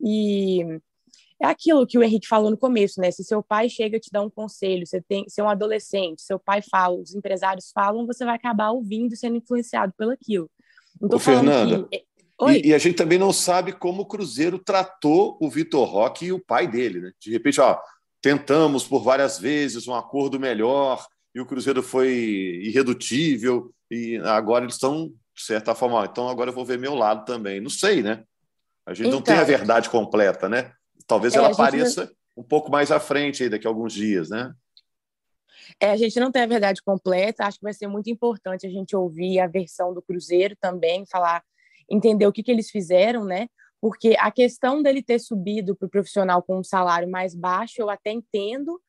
E 0.00 0.62
é 1.40 1.46
aquilo 1.46 1.86
que 1.86 1.98
o 1.98 2.02
Henrique 2.02 2.26
falou 2.26 2.50
no 2.50 2.56
começo, 2.56 3.00
né? 3.00 3.10
Se 3.10 3.22
seu 3.22 3.42
pai 3.42 3.68
chega 3.68 3.96
e 3.96 4.00
te 4.00 4.10
dá 4.10 4.22
um 4.22 4.30
conselho, 4.30 4.86
você 4.86 5.00
tem, 5.00 5.24
você 5.28 5.40
é 5.40 5.44
um 5.44 5.48
adolescente, 5.48 6.22
seu 6.22 6.38
pai 6.38 6.62
fala, 6.62 6.96
os 6.96 7.14
empresários 7.14 7.70
falam, 7.74 8.06
você 8.06 8.24
vai 8.24 8.36
acabar 8.36 8.70
ouvindo 8.70 9.12
e 9.12 9.16
sendo 9.16 9.36
influenciado 9.36 9.92
pelaquilo. 9.96 10.50
Ô, 11.00 11.18
Fernanda, 11.18 11.86
que... 11.90 12.04
e, 12.48 12.68
e, 12.68 12.74
a 12.74 12.78
gente 12.78 12.96
também 12.96 13.18
não 13.18 13.32
sabe 13.32 13.72
como 13.72 14.02
o 14.02 14.06
Cruzeiro 14.06 14.58
tratou 14.58 15.36
o 15.40 15.50
Vitor 15.50 15.86
Roque 15.86 16.26
e 16.26 16.32
o 16.32 16.42
pai 16.42 16.66
dele, 16.66 17.00
né? 17.00 17.12
De 17.20 17.30
repente, 17.30 17.60
ó, 17.60 17.78
tentamos 18.22 18.86
por 18.86 19.02
várias 19.02 19.38
vezes 19.38 19.86
um 19.86 19.94
acordo 19.94 20.40
melhor 20.40 21.06
e 21.34 21.40
o 21.40 21.46
Cruzeiro 21.46 21.82
foi 21.82 22.12
irredutível 22.64 23.70
e 23.90 24.16
agora 24.24 24.64
eles 24.64 24.76
estão 24.76 25.12
de 25.36 25.42
certa 25.42 25.74
forma, 25.74 26.02
então 26.10 26.28
agora 26.28 26.48
eu 26.48 26.54
vou 26.54 26.64
ver 26.64 26.78
meu 26.78 26.94
lado 26.94 27.26
também. 27.26 27.60
Não 27.60 27.68
sei, 27.68 28.02
né? 28.02 28.24
A 28.86 28.94
gente 28.94 29.08
então, 29.08 29.18
não 29.18 29.22
tem 29.22 29.34
a 29.34 29.42
então. 29.42 29.48
verdade 29.48 29.90
completa, 29.90 30.48
né? 30.48 30.72
Talvez 31.06 31.34
é, 31.34 31.38
ela 31.38 31.52
apareça 31.52 32.06
não... 32.06 32.42
um 32.42 32.42
pouco 32.42 32.70
mais 32.70 32.90
à 32.90 32.98
frente 32.98 33.42
aí 33.42 33.50
daqui 33.50 33.66
a 33.66 33.70
alguns 33.70 33.92
dias, 33.92 34.30
né? 34.30 34.52
É, 35.80 35.90
a 35.90 35.96
gente 35.96 36.18
não 36.18 36.32
tem 36.32 36.42
a 36.42 36.46
verdade 36.46 36.80
completa, 36.82 37.44
acho 37.44 37.58
que 37.58 37.64
vai 37.64 37.74
ser 37.74 37.86
muito 37.86 38.08
importante 38.08 38.66
a 38.66 38.70
gente 38.70 38.96
ouvir 38.96 39.40
a 39.40 39.46
versão 39.46 39.92
do 39.92 40.00
Cruzeiro 40.00 40.56
também, 40.58 41.04
falar, 41.04 41.42
entender 41.90 42.26
o 42.26 42.32
que, 42.32 42.42
que 42.42 42.50
eles 42.50 42.70
fizeram, 42.70 43.24
né? 43.24 43.48
Porque 43.80 44.16
a 44.18 44.30
questão 44.30 44.82
dele 44.82 45.02
ter 45.02 45.18
subido 45.18 45.76
para 45.76 45.86
o 45.86 45.90
profissional 45.90 46.42
com 46.42 46.58
um 46.58 46.64
salário 46.64 47.10
mais 47.10 47.34
baixo, 47.34 47.74
eu 47.78 47.90
até 47.90 48.10
entendo, 48.10 48.80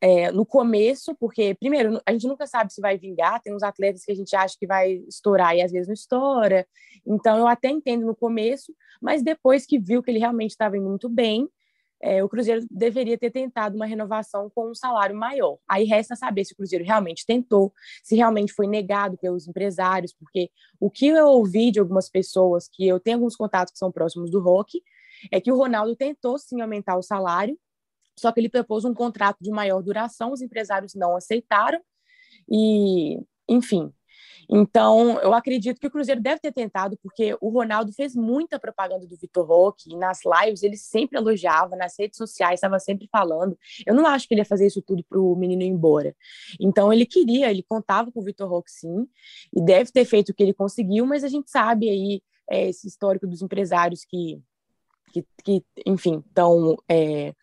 é, 0.00 0.32
no 0.32 0.46
começo, 0.46 1.14
porque, 1.16 1.54
primeiro, 1.54 2.00
a 2.06 2.12
gente 2.12 2.26
nunca 2.26 2.46
sabe 2.46 2.72
se 2.72 2.80
vai 2.80 2.96
vingar, 2.96 3.40
tem 3.42 3.54
uns 3.54 3.62
atletas 3.62 4.04
que 4.04 4.12
a 4.12 4.14
gente 4.14 4.34
acha 4.34 4.56
que 4.58 4.66
vai 4.66 4.92
estourar 5.08 5.54
e 5.54 5.62
às 5.62 5.70
vezes 5.70 5.88
não 5.88 5.94
estoura, 5.94 6.66
então 7.06 7.38
eu 7.38 7.46
até 7.46 7.68
entendo 7.68 8.06
no 8.06 8.16
começo, 8.16 8.74
mas 9.00 9.22
depois 9.22 9.66
que 9.66 9.78
viu 9.78 10.02
que 10.02 10.10
ele 10.10 10.18
realmente 10.18 10.52
estava 10.52 10.76
indo 10.76 10.88
muito 10.88 11.08
bem, 11.08 11.48
é, 12.02 12.24
o 12.24 12.28
Cruzeiro 12.28 12.66
deveria 12.70 13.18
ter 13.18 13.30
tentado 13.30 13.76
uma 13.76 13.84
renovação 13.84 14.50
com 14.54 14.70
um 14.70 14.74
salário 14.74 15.14
maior. 15.14 15.58
Aí 15.68 15.84
resta 15.84 16.16
saber 16.16 16.46
se 16.46 16.54
o 16.54 16.56
Cruzeiro 16.56 16.82
realmente 16.84 17.26
tentou, 17.26 17.72
se 18.02 18.16
realmente 18.16 18.54
foi 18.54 18.66
negado 18.66 19.18
pelos 19.18 19.46
empresários, 19.46 20.14
porque 20.14 20.50
o 20.80 20.90
que 20.90 21.08
eu 21.08 21.26
ouvi 21.26 21.70
de 21.70 21.78
algumas 21.78 22.08
pessoas, 22.08 22.68
que 22.72 22.88
eu 22.88 22.98
tenho 22.98 23.18
alguns 23.18 23.36
contatos 23.36 23.72
que 23.72 23.78
são 23.78 23.92
próximos 23.92 24.30
do 24.30 24.40
Rock, 24.40 24.82
é 25.30 25.40
que 25.40 25.52
o 25.52 25.56
Ronaldo 25.56 25.94
tentou 25.94 26.38
sim 26.38 26.62
aumentar 26.62 26.96
o 26.96 27.02
salário, 27.02 27.58
só 28.18 28.32
que 28.32 28.40
ele 28.40 28.48
propôs 28.48 28.84
um 28.84 28.94
contrato 28.94 29.38
de 29.40 29.50
maior 29.50 29.82
duração, 29.82 30.32
os 30.32 30.42
empresários 30.42 30.94
não 30.94 31.16
aceitaram, 31.16 31.80
e, 32.50 33.18
enfim. 33.48 33.92
Então, 34.52 35.20
eu 35.20 35.32
acredito 35.32 35.80
que 35.80 35.86
o 35.86 35.90
Cruzeiro 35.90 36.20
deve 36.20 36.40
ter 36.40 36.52
tentado, 36.52 36.98
porque 37.00 37.36
o 37.40 37.50
Ronaldo 37.50 37.92
fez 37.92 38.16
muita 38.16 38.58
propaganda 38.58 39.06
do 39.06 39.16
Vitor 39.16 39.46
Roque, 39.46 39.94
nas 39.96 40.22
lives 40.24 40.64
ele 40.64 40.76
sempre 40.76 41.16
elogiava, 41.16 41.76
nas 41.76 41.94
redes 41.96 42.16
sociais 42.16 42.54
estava 42.54 42.80
sempre 42.80 43.08
falando. 43.12 43.56
Eu 43.86 43.94
não 43.94 44.04
acho 44.06 44.26
que 44.26 44.34
ele 44.34 44.40
ia 44.40 44.44
fazer 44.44 44.66
isso 44.66 44.82
tudo 44.82 45.04
para 45.08 45.20
o 45.20 45.36
menino 45.36 45.62
ir 45.62 45.66
embora. 45.66 46.16
Então, 46.60 46.92
ele 46.92 47.06
queria, 47.06 47.48
ele 47.48 47.62
contava 47.62 48.10
com 48.10 48.18
o 48.18 48.24
Vitor 48.24 48.48
Roque, 48.48 48.72
sim, 48.72 49.06
e 49.54 49.62
deve 49.62 49.92
ter 49.92 50.04
feito 50.04 50.30
o 50.30 50.34
que 50.34 50.42
ele 50.42 50.54
conseguiu, 50.54 51.06
mas 51.06 51.22
a 51.22 51.28
gente 51.28 51.48
sabe 51.48 51.88
aí 51.88 52.20
é, 52.50 52.68
esse 52.68 52.88
histórico 52.88 53.28
dos 53.28 53.42
empresários 53.42 54.04
que 54.04 54.42
que, 55.12 55.26
que 55.44 55.64
enfim, 55.86 56.22
estão 56.26 56.76
é, 56.88 57.34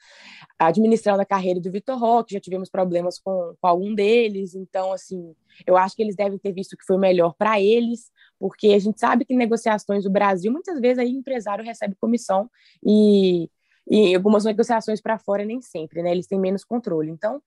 administrando 0.57 1.21
a 1.21 1.25
carreira 1.25 1.59
do 1.59 1.71
Vitor 1.71 1.97
Roque, 1.97 2.33
já 2.33 2.39
tivemos 2.39 2.69
problemas 2.69 3.19
com, 3.19 3.53
com 3.59 3.67
algum 3.67 3.93
deles, 3.93 4.55
então, 4.55 4.91
assim, 4.91 5.35
eu 5.65 5.77
acho 5.77 5.95
que 5.95 6.01
eles 6.01 6.15
devem 6.15 6.37
ter 6.37 6.51
visto 6.51 6.77
que 6.77 6.85
foi 6.85 6.97
melhor 6.97 7.33
para 7.37 7.61
eles, 7.61 8.11
porque 8.39 8.69
a 8.69 8.79
gente 8.79 8.99
sabe 8.99 9.25
que 9.25 9.35
negociações 9.35 10.03
do 10.03 10.09
Brasil, 10.09 10.51
muitas 10.51 10.79
vezes 10.79 10.99
aí 10.99 11.13
o 11.13 11.19
empresário 11.19 11.63
recebe 11.63 11.95
comissão 11.99 12.49
e, 12.83 13.49
e 13.87 14.15
algumas 14.15 14.45
negociações 14.45 15.01
para 15.01 15.17
fora 15.17 15.45
nem 15.45 15.61
sempre, 15.61 16.01
né? 16.01 16.11
Eles 16.11 16.27
têm 16.27 16.39
menos 16.39 16.63
controle. 16.63 17.09
Então, 17.09 17.41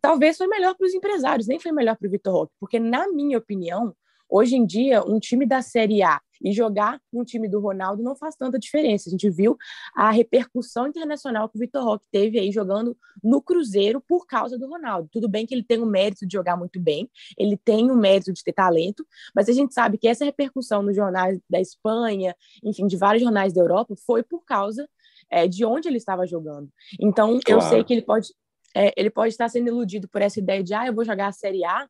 talvez 0.00 0.36
foi 0.36 0.46
melhor 0.46 0.74
para 0.76 0.86
os 0.86 0.94
empresários, 0.94 1.46
nem 1.46 1.58
foi 1.58 1.72
melhor 1.72 1.96
para 1.96 2.06
o 2.06 2.10
Vitor 2.10 2.32
Roque, 2.32 2.52
porque, 2.60 2.78
na 2.78 3.08
minha 3.08 3.38
opinião, 3.38 3.94
Hoje 4.28 4.56
em 4.56 4.66
dia, 4.66 5.02
um 5.04 5.18
time 5.18 5.46
da 5.46 5.62
Série 5.62 6.02
A 6.02 6.20
e 6.42 6.52
jogar 6.52 7.00
um 7.12 7.24
time 7.24 7.48
do 7.48 7.60
Ronaldo 7.60 8.02
não 8.02 8.14
faz 8.14 8.36
tanta 8.36 8.58
diferença. 8.58 9.08
A 9.08 9.10
gente 9.10 9.28
viu 9.30 9.56
a 9.94 10.10
repercussão 10.10 10.86
internacional 10.86 11.48
que 11.48 11.56
o 11.56 11.60
Vitor 11.60 11.84
Roque 11.84 12.06
teve 12.10 12.38
aí 12.38 12.50
jogando 12.50 12.96
no 13.22 13.40
Cruzeiro 13.40 14.00
por 14.00 14.26
causa 14.26 14.58
do 14.58 14.68
Ronaldo. 14.68 15.08
Tudo 15.10 15.28
bem 15.28 15.46
que 15.46 15.54
ele 15.54 15.62
tem 15.62 15.80
o 15.80 15.86
mérito 15.86 16.26
de 16.26 16.32
jogar 16.32 16.56
muito 16.56 16.80
bem, 16.80 17.08
ele 17.38 17.56
tem 17.56 17.90
o 17.90 17.96
mérito 17.96 18.32
de 18.32 18.42
ter 18.42 18.52
talento, 18.52 19.06
mas 19.34 19.48
a 19.48 19.52
gente 19.52 19.72
sabe 19.72 19.98
que 19.98 20.08
essa 20.08 20.24
repercussão 20.24 20.82
nos 20.82 20.94
jornais 20.94 21.38
da 21.48 21.60
Espanha, 21.60 22.34
enfim, 22.62 22.86
de 22.86 22.96
vários 22.96 23.22
jornais 23.22 23.52
da 23.52 23.60
Europa, 23.60 23.94
foi 24.06 24.22
por 24.22 24.44
causa 24.44 24.88
é, 25.30 25.48
de 25.48 25.64
onde 25.64 25.88
ele 25.88 25.96
estava 25.96 26.26
jogando. 26.26 26.70
Então, 27.00 27.38
claro. 27.40 27.62
eu 27.62 27.68
sei 27.68 27.84
que 27.84 27.92
ele 27.92 28.02
pode, 28.02 28.28
é, 28.74 28.92
ele 28.96 29.10
pode 29.10 29.30
estar 29.30 29.48
sendo 29.48 29.68
iludido 29.68 30.08
por 30.08 30.22
essa 30.22 30.38
ideia 30.38 30.62
de, 30.62 30.74
ah, 30.74 30.86
eu 30.86 30.94
vou 30.94 31.04
jogar 31.04 31.28
a 31.28 31.32
Série 31.32 31.64
A, 31.64 31.88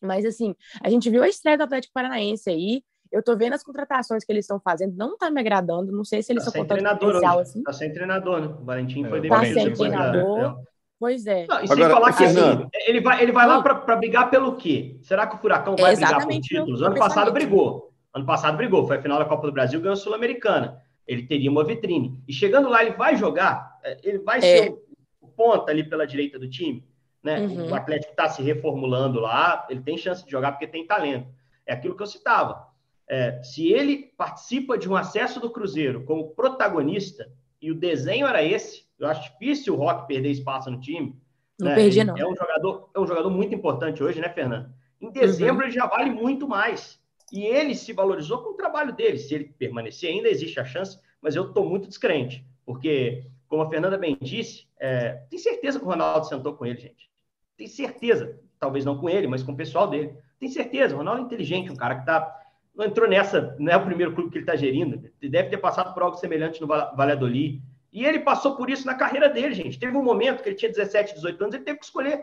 mas, 0.00 0.24
assim, 0.24 0.54
a 0.82 0.90
gente 0.90 1.08
viu 1.10 1.22
a 1.22 1.28
estreia 1.28 1.56
do 1.56 1.64
Atlético 1.64 1.94
Paranaense 1.94 2.50
aí. 2.50 2.82
Eu 3.12 3.22
tô 3.22 3.36
vendo 3.36 3.54
as 3.54 3.62
contratações 3.62 4.24
que 4.24 4.32
eles 4.32 4.44
estão 4.44 4.60
fazendo, 4.60 4.96
não 4.96 5.16
tá 5.16 5.30
me 5.30 5.40
agradando. 5.40 5.92
Não 5.92 6.04
sei 6.04 6.22
se 6.22 6.32
eles 6.32 6.44
tá 6.44 6.50
são 6.50 6.60
contratados 6.60 6.98
potencial, 6.98 7.38
assim. 7.38 7.62
Tá 7.62 7.72
sem 7.72 7.92
treinador, 7.92 8.40
né? 8.40 8.46
O 8.48 8.64
Valentim 8.64 9.04
foi 9.04 9.20
demitido. 9.20 9.54
Tá 9.54 9.60
sem 9.60 9.72
treinador. 9.72 10.40
É. 10.40 10.76
Pois 10.98 11.26
é. 11.26 11.46
Não, 11.46 11.62
e 11.62 11.68
sem 11.68 11.76
Agora, 11.76 11.94
falar 11.94 12.12
que 12.14 12.24
assim, 12.24 12.68
ele 12.86 13.00
vai, 13.00 13.22
ele 13.22 13.32
vai 13.32 13.46
lá 13.46 13.62
para 13.62 13.96
brigar 13.96 14.30
pelo 14.30 14.56
quê? 14.56 14.98
Será 15.02 15.26
que 15.26 15.36
o 15.36 15.38
Furacão 15.38 15.76
vai 15.76 15.94
brigar 15.94 16.26
por 16.26 16.40
títulos? 16.40 16.82
Ano 16.82 16.96
passado 16.96 17.32
brigou. 17.32 17.92
Ano 18.14 18.24
passado 18.24 18.56
brigou. 18.56 18.86
Foi 18.86 18.96
a 18.96 19.02
final 19.02 19.18
da 19.18 19.26
Copa 19.26 19.46
do 19.46 19.52
Brasil, 19.52 19.78
ganhou 19.78 19.92
a 19.92 19.96
Sul-Americana. 19.96 20.80
Ele 21.06 21.26
teria 21.26 21.50
uma 21.50 21.64
vitrine. 21.64 22.18
E 22.26 22.32
chegando 22.32 22.68
lá, 22.68 22.82
ele 22.82 22.96
vai 22.96 23.14
jogar, 23.14 23.78
é, 23.84 23.98
ele 24.02 24.18
vai 24.18 24.38
é. 24.38 24.40
ser 24.40 24.74
o 25.20 25.28
ponta 25.28 25.70
ali 25.70 25.84
pela 25.84 26.06
direita 26.06 26.38
do 26.38 26.48
time. 26.48 26.82
Né? 27.26 27.40
Uhum. 27.40 27.70
O 27.70 27.74
Atlético 27.74 28.12
está 28.12 28.28
se 28.28 28.40
reformulando 28.40 29.18
lá, 29.18 29.66
ele 29.68 29.80
tem 29.80 29.98
chance 29.98 30.24
de 30.24 30.30
jogar 30.30 30.52
porque 30.52 30.68
tem 30.68 30.86
talento. 30.86 31.26
É 31.66 31.72
aquilo 31.72 31.96
que 31.96 32.02
eu 32.04 32.06
citava. 32.06 32.68
É, 33.08 33.42
se 33.42 33.66
ele 33.72 34.12
participa 34.16 34.78
de 34.78 34.88
um 34.88 34.94
acesso 34.94 35.40
do 35.40 35.50
Cruzeiro 35.50 36.04
como 36.04 36.30
protagonista, 36.30 37.28
e 37.60 37.72
o 37.72 37.74
desenho 37.74 38.28
era 38.28 38.44
esse. 38.44 38.84
Eu 38.96 39.08
acho 39.08 39.32
difícil 39.32 39.74
o 39.74 39.76
Rock 39.76 40.06
perder 40.06 40.30
espaço 40.30 40.70
no 40.70 40.78
time. 40.78 41.16
Não 41.58 41.66
né? 41.66 41.74
perdi, 41.74 42.04
não. 42.04 42.16
É 42.16 42.24
um, 42.24 42.36
jogador, 42.36 42.90
é 42.94 43.00
um 43.00 43.06
jogador 43.08 43.30
muito 43.30 43.52
importante 43.52 44.04
hoje, 44.04 44.20
né, 44.20 44.28
Fernando? 44.28 44.70
Em 45.00 45.10
dezembro 45.10 45.56
uhum. 45.56 45.62
ele 45.62 45.72
já 45.72 45.86
vale 45.86 46.10
muito 46.10 46.46
mais. 46.46 47.00
E 47.32 47.44
ele 47.44 47.74
se 47.74 47.92
valorizou 47.92 48.38
com 48.38 48.50
o 48.50 48.56
trabalho 48.56 48.92
dele. 48.92 49.18
Se 49.18 49.34
ele 49.34 49.52
permanecer, 49.58 50.10
ainda 50.10 50.28
existe 50.28 50.60
a 50.60 50.64
chance, 50.64 50.96
mas 51.20 51.34
eu 51.34 51.48
estou 51.48 51.68
muito 51.68 51.88
descrente, 51.88 52.46
porque, 52.64 53.24
como 53.48 53.62
a 53.62 53.68
Fernanda 53.68 53.98
bem 53.98 54.16
disse, 54.20 54.68
é, 54.78 55.22
tem 55.28 55.40
certeza 55.40 55.80
que 55.80 55.84
o 55.84 55.88
Ronaldo 55.88 56.26
sentou 56.26 56.54
com 56.54 56.64
ele, 56.64 56.78
gente. 56.78 57.10
Tem 57.56 57.66
certeza. 57.66 58.38
Talvez 58.58 58.84
não 58.84 58.98
com 58.98 59.08
ele, 59.08 59.26
mas 59.26 59.42
com 59.42 59.52
o 59.52 59.56
pessoal 59.56 59.88
dele. 59.88 60.16
Tem 60.38 60.48
certeza. 60.48 60.94
O 60.94 60.98
Ronaldo 60.98 61.22
é 61.22 61.24
inteligente, 61.24 61.70
um 61.70 61.76
cara 61.76 61.96
que 61.96 62.06
tá, 62.06 62.34
não 62.74 62.84
entrou 62.84 63.08
nessa, 63.08 63.56
não 63.58 63.72
é 63.72 63.76
o 63.76 63.84
primeiro 63.84 64.14
clube 64.14 64.30
que 64.30 64.38
ele 64.38 64.44
está 64.44 64.56
gerindo. 64.56 65.10
Deve 65.20 65.48
ter 65.48 65.58
passado 65.58 65.94
por 65.94 66.02
algo 66.02 66.16
semelhante 66.16 66.60
no 66.60 66.66
Valladolid. 66.66 67.62
E 67.92 68.04
ele 68.04 68.20
passou 68.20 68.56
por 68.56 68.68
isso 68.68 68.86
na 68.86 68.94
carreira 68.94 69.28
dele, 69.28 69.54
gente. 69.54 69.78
Teve 69.78 69.96
um 69.96 70.04
momento 70.04 70.42
que 70.42 70.50
ele 70.50 70.56
tinha 70.56 70.70
17, 70.70 71.14
18 71.14 71.42
anos, 71.42 71.54
ele 71.54 71.64
teve 71.64 71.78
que 71.78 71.84
escolher 71.84 72.22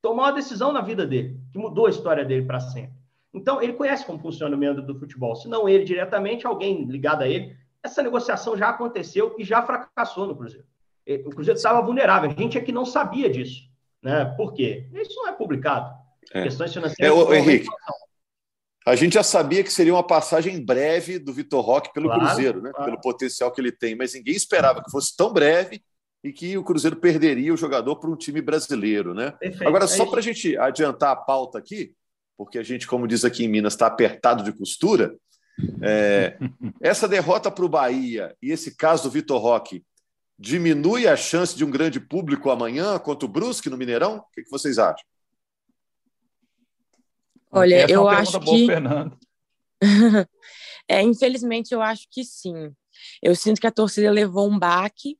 tomar 0.00 0.24
uma 0.24 0.32
decisão 0.32 0.72
na 0.72 0.80
vida 0.80 1.06
dele, 1.06 1.38
que 1.52 1.58
mudou 1.58 1.86
a 1.86 1.90
história 1.90 2.24
dele 2.24 2.44
para 2.44 2.58
sempre. 2.58 3.00
Então, 3.32 3.62
ele 3.62 3.72
conhece 3.72 4.04
como 4.04 4.18
funciona 4.18 4.54
o 4.54 4.58
meio 4.58 4.74
do 4.74 4.98
futebol. 4.98 5.36
Se 5.36 5.48
não 5.48 5.68
ele 5.68 5.84
diretamente, 5.84 6.46
alguém 6.46 6.84
ligado 6.84 7.22
a 7.22 7.28
ele. 7.28 7.56
Essa 7.82 8.02
negociação 8.02 8.56
já 8.56 8.68
aconteceu 8.68 9.34
e 9.38 9.44
já 9.44 9.62
fracassou 9.62 10.26
no 10.26 10.36
Cruzeiro. 10.36 10.66
O 11.24 11.30
Cruzeiro 11.30 11.56
estava 11.56 11.80
vulnerável. 11.80 12.30
A 12.30 12.40
gente 12.40 12.58
é 12.58 12.60
que 12.60 12.72
não 12.72 12.84
sabia 12.84 13.30
disso. 13.30 13.71
Né? 14.02 14.24
Por 14.36 14.52
quê? 14.52 14.86
Isso 14.94 15.14
não 15.16 15.28
é 15.28 15.32
publicado. 15.32 15.94
É. 16.32 16.42
Questões 16.42 16.72
financeiras. 16.72 17.06
É, 17.06 17.12
o, 17.12 17.32
Henrique, 17.32 17.68
a 18.86 18.96
gente 18.96 19.14
já 19.14 19.22
sabia 19.22 19.62
que 19.62 19.72
seria 19.72 19.94
uma 19.94 20.06
passagem 20.06 20.64
breve 20.64 21.18
do 21.18 21.32
Vitor 21.32 21.64
Roque 21.64 21.92
pelo 21.92 22.08
claro, 22.08 22.26
Cruzeiro, 22.26 22.60
né? 22.60 22.70
Claro. 22.72 22.90
pelo 22.90 23.00
potencial 23.00 23.52
que 23.52 23.60
ele 23.60 23.70
tem, 23.70 23.94
mas 23.94 24.14
ninguém 24.14 24.34
esperava 24.34 24.82
que 24.82 24.90
fosse 24.90 25.16
tão 25.16 25.32
breve 25.32 25.82
e 26.24 26.32
que 26.32 26.56
o 26.56 26.64
Cruzeiro 26.64 26.96
perderia 26.96 27.54
o 27.54 27.56
jogador 27.56 27.96
para 27.96 28.10
um 28.10 28.16
time 28.16 28.40
brasileiro. 28.40 29.14
Né? 29.14 29.30
Perfeito. 29.32 29.68
Agora, 29.68 29.86
só 29.86 30.04
é 30.04 30.10
para 30.10 30.18
a 30.18 30.22
gente 30.22 30.56
adiantar 30.56 31.10
a 31.10 31.16
pauta 31.16 31.58
aqui, 31.58 31.94
porque 32.36 32.58
a 32.58 32.62
gente, 32.62 32.86
como 32.86 33.06
diz 33.06 33.24
aqui 33.24 33.44
em 33.44 33.48
Minas, 33.48 33.74
está 33.74 33.86
apertado 33.86 34.42
de 34.42 34.52
costura. 34.52 35.14
É, 35.80 36.36
essa 36.80 37.06
derrota 37.06 37.50
para 37.50 37.64
o 37.64 37.68
Bahia 37.68 38.34
e 38.42 38.50
esse 38.50 38.76
caso 38.76 39.04
do 39.04 39.10
Vitor 39.10 39.40
Roque 39.40 39.84
diminui 40.38 41.06
a 41.06 41.16
chance 41.16 41.56
de 41.56 41.64
um 41.64 41.70
grande 41.70 42.00
público 42.00 42.50
amanhã 42.50 42.98
contra 42.98 43.26
o 43.26 43.28
Brusque 43.28 43.70
no 43.70 43.76
Mineirão? 43.76 44.18
O 44.18 44.24
que, 44.32 44.42
que 44.42 44.50
vocês 44.50 44.78
acham? 44.78 45.04
Olha, 47.50 47.82
é 47.82 47.86
eu 47.88 48.08
acho 48.08 48.40
que. 48.40 48.66
Fernando. 48.66 49.18
é, 50.88 51.02
infelizmente, 51.02 51.72
eu 51.72 51.82
acho 51.82 52.06
que 52.10 52.24
sim. 52.24 52.74
Eu 53.22 53.34
sinto 53.34 53.60
que 53.60 53.66
a 53.66 53.72
torcida 53.72 54.10
levou 54.10 54.48
um 54.48 54.58
baque 54.58 55.18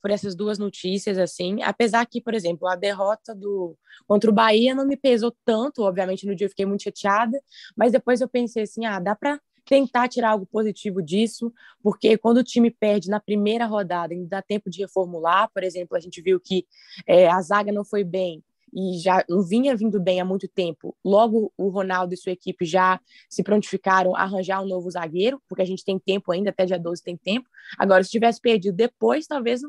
por 0.00 0.10
essas 0.10 0.34
duas 0.34 0.58
notícias, 0.58 1.16
assim, 1.16 1.62
apesar 1.62 2.04
que, 2.06 2.20
por 2.20 2.34
exemplo, 2.34 2.68
a 2.68 2.76
derrota 2.76 3.34
do 3.34 3.76
contra 4.06 4.30
o 4.30 4.34
Bahia 4.34 4.74
não 4.74 4.86
me 4.86 4.96
pesou 4.96 5.34
tanto, 5.44 5.82
obviamente 5.82 6.26
no 6.26 6.34
dia 6.34 6.44
eu 6.46 6.50
fiquei 6.50 6.66
muito 6.66 6.82
chateada, 6.82 7.40
mas 7.74 7.90
depois 7.90 8.20
eu 8.20 8.28
pensei 8.28 8.64
assim, 8.64 8.84
ah, 8.84 9.00
dá 9.00 9.14
para 9.14 9.40
tentar 9.64 10.08
tirar 10.08 10.30
algo 10.30 10.46
positivo 10.46 11.02
disso, 11.02 11.52
porque 11.82 12.18
quando 12.18 12.38
o 12.38 12.44
time 12.44 12.70
perde 12.70 13.08
na 13.08 13.20
primeira 13.20 13.66
rodada, 13.66 14.12
ainda 14.12 14.28
dá 14.28 14.42
tempo 14.42 14.70
de 14.70 14.80
reformular, 14.82 15.50
por 15.52 15.62
exemplo, 15.62 15.96
a 15.96 16.00
gente 16.00 16.20
viu 16.20 16.38
que 16.40 16.66
é, 17.06 17.28
a 17.28 17.40
zaga 17.40 17.72
não 17.72 17.84
foi 17.84 18.04
bem, 18.04 18.42
e 18.74 18.98
já 18.98 19.24
não 19.28 19.40
vinha 19.40 19.76
vindo 19.76 20.00
bem 20.00 20.20
há 20.20 20.24
muito 20.24 20.48
tempo. 20.48 20.96
Logo, 21.04 21.52
o 21.56 21.68
Ronaldo 21.68 22.12
e 22.12 22.16
sua 22.16 22.32
equipe 22.32 22.64
já 22.64 23.00
se 23.30 23.42
prontificaram 23.42 24.16
a 24.16 24.22
arranjar 24.22 24.60
um 24.60 24.66
novo 24.66 24.90
zagueiro, 24.90 25.40
porque 25.48 25.62
a 25.62 25.64
gente 25.64 25.84
tem 25.84 25.96
tempo 25.96 26.32
ainda, 26.32 26.50
até 26.50 26.66
dia 26.66 26.78
12 26.78 27.00
tem 27.02 27.16
tempo. 27.16 27.48
Agora, 27.78 28.02
se 28.02 28.10
tivesse 28.10 28.40
perdido 28.40 28.74
depois, 28.74 29.28
talvez 29.28 29.60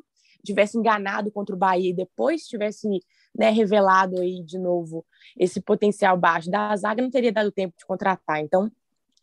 tivesse 0.44 0.78
enganado 0.78 1.32
contra 1.32 1.56
o 1.56 1.58
Bahia 1.58 1.90
e 1.90 1.94
depois 1.94 2.48
tivesse 2.48 2.88
né, 3.36 3.50
revelado 3.50 4.20
aí 4.20 4.44
de 4.44 4.58
novo 4.58 5.06
esse 5.38 5.62
potencial 5.62 6.18
baixo 6.18 6.50
da 6.50 6.76
zaga, 6.76 7.02
não 7.02 7.10
teria 7.10 7.32
dado 7.32 7.52
tempo 7.52 7.76
de 7.78 7.86
contratar. 7.86 8.40
Então, 8.40 8.72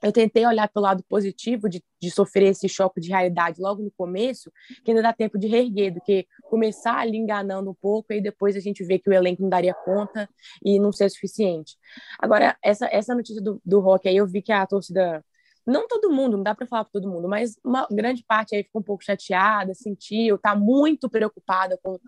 eu 0.02 0.12
tentei 0.12 0.44
olhar 0.44 0.68
pelo 0.68 0.84
lado 0.84 1.04
positivo 1.08 1.68
de, 1.68 1.82
de, 2.00 2.10
sofrer 2.10 2.48
esse 2.48 2.68
choque 2.68 3.00
de 3.00 3.08
realidade 3.08 3.60
logo 3.60 3.82
no 3.82 3.90
começo, 3.90 4.50
que 4.84 4.90
ainda 4.90 5.02
dá 5.02 5.12
tempo 5.12 5.38
de 5.38 5.46
reerguer, 5.46 5.94
do 5.94 6.00
que 6.00 6.26
começar 6.50 6.98
ali 6.98 7.16
enganando 7.16 7.70
um 7.70 7.74
pouco 7.74 8.12
e 8.12 8.20
depois 8.20 8.56
a 8.56 8.60
gente 8.60 8.84
vê 8.84 8.98
que 8.98 9.08
o 9.08 9.12
elenco 9.12 9.42
não 9.42 9.48
daria 9.48 9.74
conta 9.74 10.28
e 10.64 10.78
não 10.78 10.92
ser 10.92 11.08
suficiente. 11.10 11.76
Agora, 12.18 12.56
essa, 12.62 12.88
essa 12.90 13.14
notícia 13.14 13.40
do, 13.40 13.60
do 13.64 13.80
Rock 13.80 14.08
aí, 14.08 14.16
eu 14.16 14.26
vi 14.26 14.42
que 14.42 14.52
a 14.52 14.66
torcida 14.66 15.24
não 15.66 15.86
todo 15.86 16.10
mundo, 16.10 16.36
não 16.36 16.42
dá 16.42 16.54
para 16.54 16.66
falar 16.66 16.84
para 16.84 16.92
todo 16.92 17.10
mundo, 17.10 17.28
mas 17.28 17.56
uma 17.64 17.86
grande 17.90 18.24
parte 18.24 18.54
aí 18.54 18.64
ficou 18.64 18.80
um 18.80 18.84
pouco 18.84 19.04
chateada, 19.04 19.74
sentiu, 19.74 20.36
está 20.36 20.56
muito 20.56 21.08
preocupada 21.08 21.78
com, 21.82 21.98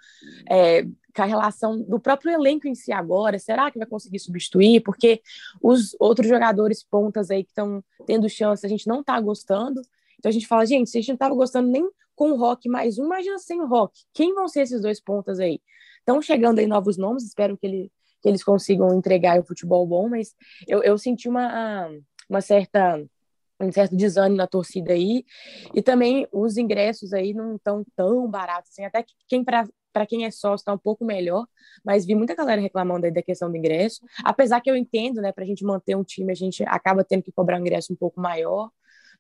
é, 0.49 0.83
com 0.83 1.23
a 1.23 1.25
relação 1.25 1.81
do 1.81 2.01
próprio 2.01 2.33
elenco 2.33 2.67
em 2.67 2.75
si 2.75 2.93
agora. 2.93 3.39
Será 3.39 3.71
que 3.71 3.79
vai 3.79 3.87
conseguir 3.87 4.19
substituir? 4.19 4.81
Porque 4.81 5.23
os 5.63 5.97
outros 6.01 6.29
jogadores 6.29 6.83
pontas 6.83 7.31
aí 7.31 7.45
que 7.45 7.51
estão 7.51 7.83
tendo 8.07 8.29
chance, 8.29 8.67
a 8.67 8.69
gente 8.69 8.87
não 8.87 9.01
está 9.01 9.21
gostando. 9.21 9.81
Então 10.19 10.31
a 10.31 10.33
gente 10.33 10.47
fala, 10.47 10.67
gente, 10.67 10.91
se 10.91 10.99
a 10.99 11.01
gente 11.01 11.09
não 11.09 11.15
estava 11.15 11.35
gostando 11.35 11.69
nem 11.69 11.89
com 12.17 12.31
o 12.31 12.37
Rock 12.37 12.69
mais 12.69 12.99
um, 12.99 13.05
imagina 13.05 13.39
sem 13.39 13.61
o 13.61 13.67
Rock. 13.67 14.01
Quem 14.13 14.35
vão 14.35 14.49
ser 14.49 14.63
esses 14.63 14.81
dois 14.81 15.01
pontas 15.01 15.39
aí? 15.39 15.61
Estão 15.99 16.21
chegando 16.21 16.59
aí 16.59 16.67
novos 16.67 16.97
nomes, 16.97 17.25
espero 17.25 17.57
que, 17.57 17.67
ele, 17.67 17.93
que 18.23 18.29
eles 18.29 18.45
consigam 18.45 18.95
entregar 18.95 19.39
o 19.39 19.45
futebol 19.45 19.87
bom, 19.87 20.09
mas 20.09 20.35
eu, 20.67 20.83
eu 20.83 20.99
senti 20.99 21.29
uma, 21.29 21.89
uma 22.29 22.41
certa 22.41 23.03
um 23.61 23.71
certo 23.73 23.97
desânimo 23.97 24.37
na 24.37 24.47
torcida 24.47 24.93
aí, 24.93 25.25
e 25.75 25.83
também 25.83 26.27
os 26.33 26.57
ingressos 26.57 27.13
aí 27.13 27.33
não 27.33 27.57
estão 27.57 27.85
tão 27.97 28.29
baratos, 28.29 28.71
assim, 28.71 28.85
até 28.85 29.03
que 29.03 29.13
quem 29.29 29.45
para 29.45 30.07
quem 30.07 30.25
é 30.25 30.31
sócio 30.31 30.63
está 30.63 30.73
um 30.73 30.79
pouco 30.79 31.05
melhor, 31.05 31.47
mas 31.85 32.05
vi 32.05 32.15
muita 32.15 32.35
galera 32.35 32.61
reclamando 32.61 33.07
aí 33.07 33.13
da 33.13 33.23
questão 33.23 33.51
do 33.51 33.57
ingresso, 33.57 34.01
apesar 34.25 34.61
que 34.61 34.71
eu 34.71 34.77
entendo, 34.77 35.21
né, 35.21 35.33
para 35.33 35.45
a 35.45 35.47
gente 35.47 35.65
manter 35.65 35.97
um 35.97 36.03
time, 36.03 36.33
a 36.33 36.37
gente 36.37 36.65
acaba 36.65 37.05
tendo 37.05 37.23
que 37.23 37.33
cobrar 37.33 37.59
um 37.59 37.61
ingresso 37.61 37.93
um 37.93 37.97
pouco 37.97 38.21
maior, 38.21 38.71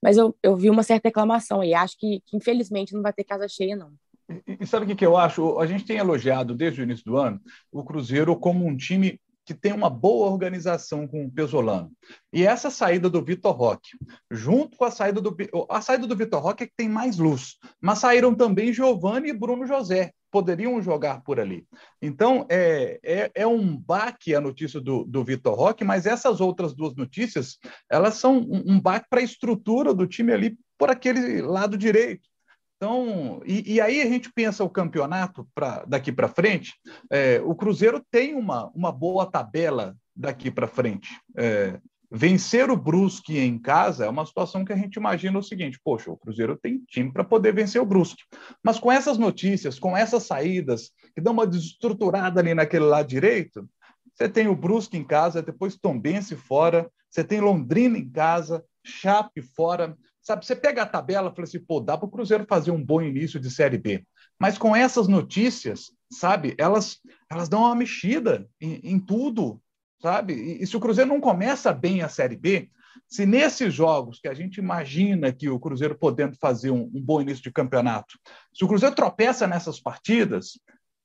mas 0.02 0.16
eu, 0.16 0.36
eu 0.42 0.56
vi 0.56 0.68
uma 0.68 0.82
certa 0.82 1.08
reclamação 1.08 1.60
aí, 1.60 1.72
acho 1.72 1.96
que, 1.98 2.20
que 2.26 2.36
infelizmente 2.36 2.92
não 2.92 3.02
vai 3.02 3.12
ter 3.12 3.24
casa 3.24 3.46
cheia, 3.48 3.76
não. 3.76 3.92
E, 4.28 4.58
e 4.60 4.66
sabe 4.66 4.84
o 4.84 4.88
que, 4.88 4.94
que 4.94 5.06
eu 5.06 5.16
acho? 5.16 5.58
A 5.58 5.66
gente 5.66 5.84
tem 5.84 5.98
elogiado 5.98 6.54
desde 6.54 6.80
o 6.80 6.84
início 6.84 7.04
do 7.04 7.16
ano 7.16 7.40
o 7.70 7.84
Cruzeiro 7.84 8.34
como 8.36 8.66
um 8.66 8.76
time 8.76 9.20
que 9.44 9.54
tem 9.54 9.72
uma 9.72 9.90
boa 9.90 10.30
organização 10.30 11.07
com 11.07 11.24
o 11.24 11.30
Pesolano. 11.30 11.92
E 12.33 12.46
essa 12.46 12.70
saída 12.70 13.11
do 13.11 13.22
Vitor 13.22 13.52
Roque, 13.52 13.90
junto 14.30 14.76
com 14.76 14.85
a 14.85 14.90
saída 14.90 15.20
do 15.20 15.37
a 15.68 15.80
saída 15.80 16.07
do 16.07 16.16
Vitor 16.16 16.42
Roque 16.42 16.64
é 16.64 16.66
que 16.66 16.72
tem 16.76 16.88
mais 16.88 17.18
luz, 17.18 17.57
mas 17.80 17.98
saíram 17.98 18.35
também 18.35 18.72
Giovani 18.72 19.28
e 19.28 19.33
Bruno 19.33 19.66
José, 19.66 20.12
poderiam 20.30 20.83
jogar 20.83 21.22
por 21.22 21.38
ali. 21.38 21.64
Então, 22.02 22.44
é, 22.50 22.98
é, 23.04 23.30
é 23.35 23.46
um 23.46 23.76
baque 23.76 24.35
a 24.35 24.40
notícia 24.40 24.80
do, 24.80 25.04
do 25.04 25.22
Vitor 25.22 25.54
Roque, 25.54 25.85
mas 25.85 26.07
essas 26.07 26.40
outras 26.40 26.74
duas 26.74 26.96
notícias, 26.96 27.57
elas 27.88 28.14
são 28.14 28.38
um, 28.38 28.74
um 28.74 28.80
baque 28.80 29.07
para 29.09 29.20
a 29.20 29.24
estrutura 29.24 29.94
do 29.94 30.07
time 30.09 30.33
ali 30.33 30.59
por 30.76 30.90
aquele 30.90 31.40
lado 31.40 31.78
direito. 31.78 32.28
Então, 32.76 33.40
e, 33.46 33.74
e, 33.74 33.80
aí 33.80 34.02
a 34.02 34.06
gente 34.06 34.32
pensa 34.32 34.64
o 34.64 34.70
campeonato 34.70 35.48
pra, 35.54 35.84
daqui 35.87 36.12
para 36.12 36.28
frente. 36.28 36.74
É, 37.10 37.40
o 37.44 37.54
Cruzeiro 37.54 38.04
tem 38.10 38.34
uma, 38.34 38.70
uma 38.74 38.92
boa 38.92 39.30
tabela 39.30 39.96
daqui 40.14 40.50
para 40.50 40.66
frente. 40.66 41.08
É, 41.37 41.78
vencer 42.10 42.70
o 42.70 42.76
Brusque 42.76 43.38
em 43.38 43.58
casa 43.58 44.04
é 44.04 44.08
uma 44.08 44.26
situação 44.26 44.64
que 44.64 44.72
a 44.72 44.76
gente 44.76 44.96
imagina 44.96 45.38
o 45.38 45.42
seguinte: 45.42 45.80
poxa, 45.82 46.10
o 46.10 46.16
Cruzeiro 46.16 46.56
tem 46.56 46.82
time 46.87 47.12
para 47.12 47.24
poder 47.24 47.54
vencer 47.54 47.80
o 47.80 47.87
Brusque. 47.87 48.22
Mas 48.62 48.78
com 48.78 48.90
essas 48.90 49.18
notícias, 49.18 49.78
com 49.78 49.96
essas 49.96 50.24
saídas, 50.24 50.90
que 51.14 51.20
dão 51.20 51.32
uma 51.32 51.46
desestruturada 51.46 52.40
ali 52.40 52.54
naquele 52.54 52.84
lado 52.84 53.08
direito, 53.08 53.68
você 54.14 54.28
tem 54.28 54.46
o 54.46 54.54
Brusque 54.54 54.96
em 54.96 55.04
casa, 55.04 55.42
depois 55.42 55.76
Tombense 55.76 56.37
fora, 56.37 56.88
você 57.10 57.24
tem 57.24 57.40
Londrina 57.40 57.98
em 57.98 58.08
casa, 58.08 58.64
Chape 58.84 59.42
fora. 59.42 59.96
Sabe, 60.24 60.46
você 60.46 60.56
pega 60.56 60.82
a 60.82 60.87
tabela 60.87 61.30
e 61.30 61.37
fala 61.37 61.46
assim, 61.46 61.60
pô, 61.60 61.80
dá 61.80 61.98
para 61.98 62.06
o 62.06 62.10
Cruzeiro 62.10 62.46
fazer 62.48 62.70
um 62.70 62.82
bom 62.82 63.02
início 63.02 63.38
de 63.38 63.50
Série 63.50 63.76
B. 63.76 64.06
Mas 64.38 64.56
com 64.56 64.74
essas 64.74 65.06
notícias, 65.06 65.92
sabe, 66.10 66.54
elas, 66.56 66.98
elas 67.30 67.46
dão 67.46 67.60
uma 67.60 67.74
mexida 67.74 68.48
em, 68.58 68.80
em 68.82 68.98
tudo, 68.98 69.60
sabe? 70.00 70.32
E, 70.32 70.62
e, 70.62 70.66
se 70.66 70.74
o 70.76 70.80
Cruzeiro 70.80 71.10
não 71.10 71.20
começa 71.20 71.74
bem 71.74 72.00
a 72.00 72.08
Série 72.08 72.37
B, 72.37 72.70
se 73.06 73.26
nesses 73.26 73.74
jogos 73.74 74.18
que 74.18 74.26
a 74.26 74.32
gente 74.32 74.56
imagina 74.56 75.30
que 75.30 75.50
o 75.50 75.60
Cruzeiro 75.60 75.94
podendo 75.94 76.37
fazer 76.37 76.70
um, 76.70 76.90
um 76.94 77.02
bom 77.02 77.20
início 77.20 77.42
de 77.42 77.52
campeonato, 77.52 78.18
se 78.52 78.64
o 78.64 78.68
Cruzeiro 78.68 78.94
tropeça 78.94 79.46
nessas 79.46 79.78
partidas, 79.78 80.58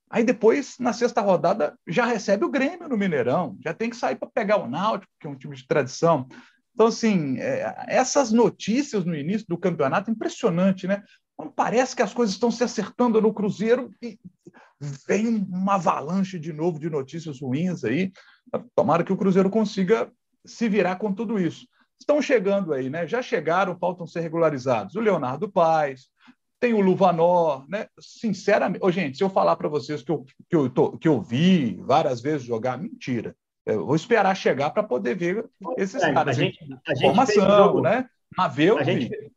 aí 0.09 0.23
depois, 0.23 0.77
na 0.79 0.93
sexta 0.93 1.19
rodada, 1.19 1.77
já 1.85 2.05
recebe 2.05 2.45
o 2.45 2.49
Grêmio 2.49 2.87
no 2.87 2.97
Mineirão, 2.97 3.57
já 3.61 3.73
tem 3.73 3.89
que 3.89 3.97
sair 3.97 4.15
para 4.15 4.29
pegar 4.29 4.57
o 4.57 4.69
Náutico, 4.69 5.11
que 5.19 5.27
é 5.27 5.29
um 5.29 5.35
time 5.35 5.57
de 5.57 5.67
tradição. 5.67 6.25
Então, 6.79 6.87
assim, 6.87 7.37
é, 7.39 7.75
essas 7.89 8.31
notícias 8.31 9.03
no 9.03 9.13
início 9.13 9.45
do 9.49 9.57
campeonato, 9.57 10.09
impressionante, 10.09 10.87
né? 10.87 11.03
Quando 11.35 11.51
parece 11.51 11.93
que 11.93 12.01
as 12.01 12.13
coisas 12.13 12.33
estão 12.33 12.49
se 12.49 12.63
acertando 12.63 13.19
no 13.19 13.33
Cruzeiro 13.33 13.91
e 14.01 14.17
vem 15.05 15.45
uma 15.51 15.75
avalanche 15.75 16.39
de 16.39 16.53
novo 16.53 16.79
de 16.79 16.89
notícias 16.89 17.41
ruins 17.41 17.83
aí. 17.83 18.13
Tomara 18.73 19.03
que 19.03 19.11
o 19.11 19.17
Cruzeiro 19.17 19.49
consiga 19.49 20.09
se 20.45 20.69
virar 20.69 20.95
com 20.95 21.13
tudo 21.13 21.37
isso. 21.37 21.67
Estão 21.99 22.21
chegando 22.21 22.71
aí, 22.71 22.89
né? 22.89 23.05
Já 23.05 23.21
chegaram, 23.21 23.77
faltam 23.77 24.07
ser 24.07 24.21
regularizados. 24.21 24.95
O 24.95 25.01
Leonardo 25.01 25.51
Paes, 25.51 26.07
tem 26.61 26.73
o 26.73 26.79
Luvanor, 26.79 27.67
né? 27.67 27.87
Sinceramente, 27.99 28.79
oh, 28.81 28.89
gente, 28.89 29.17
se 29.17 29.23
eu 29.25 29.29
falar 29.29 29.57
para 29.57 29.67
vocês 29.67 30.01
que 30.01 30.13
eu, 30.13 30.23
que, 30.49 30.55
eu 30.55 30.69
tô, 30.69 30.97
que 30.97 31.09
eu 31.09 31.21
vi 31.21 31.75
várias 31.81 32.21
vezes 32.21 32.47
jogar, 32.47 32.77
mentira. 32.77 33.35
Eu 33.73 33.85
vou 33.85 33.95
esperar 33.95 34.35
chegar 34.35 34.69
para 34.71 34.83
poder 34.83 35.15
ver 35.15 35.45
esses 35.77 36.01
é, 36.01 36.13
caras. 36.13 36.37
A 36.37 36.41
gente, 36.41 36.59
a 36.87 36.93
gente 36.93 37.05
Formação, 37.07 37.49
jogo, 37.49 37.81
né? 37.81 38.09
Mas 38.37 38.55
ver, 38.55 38.77
a 38.77 38.83
gente, 38.83 39.31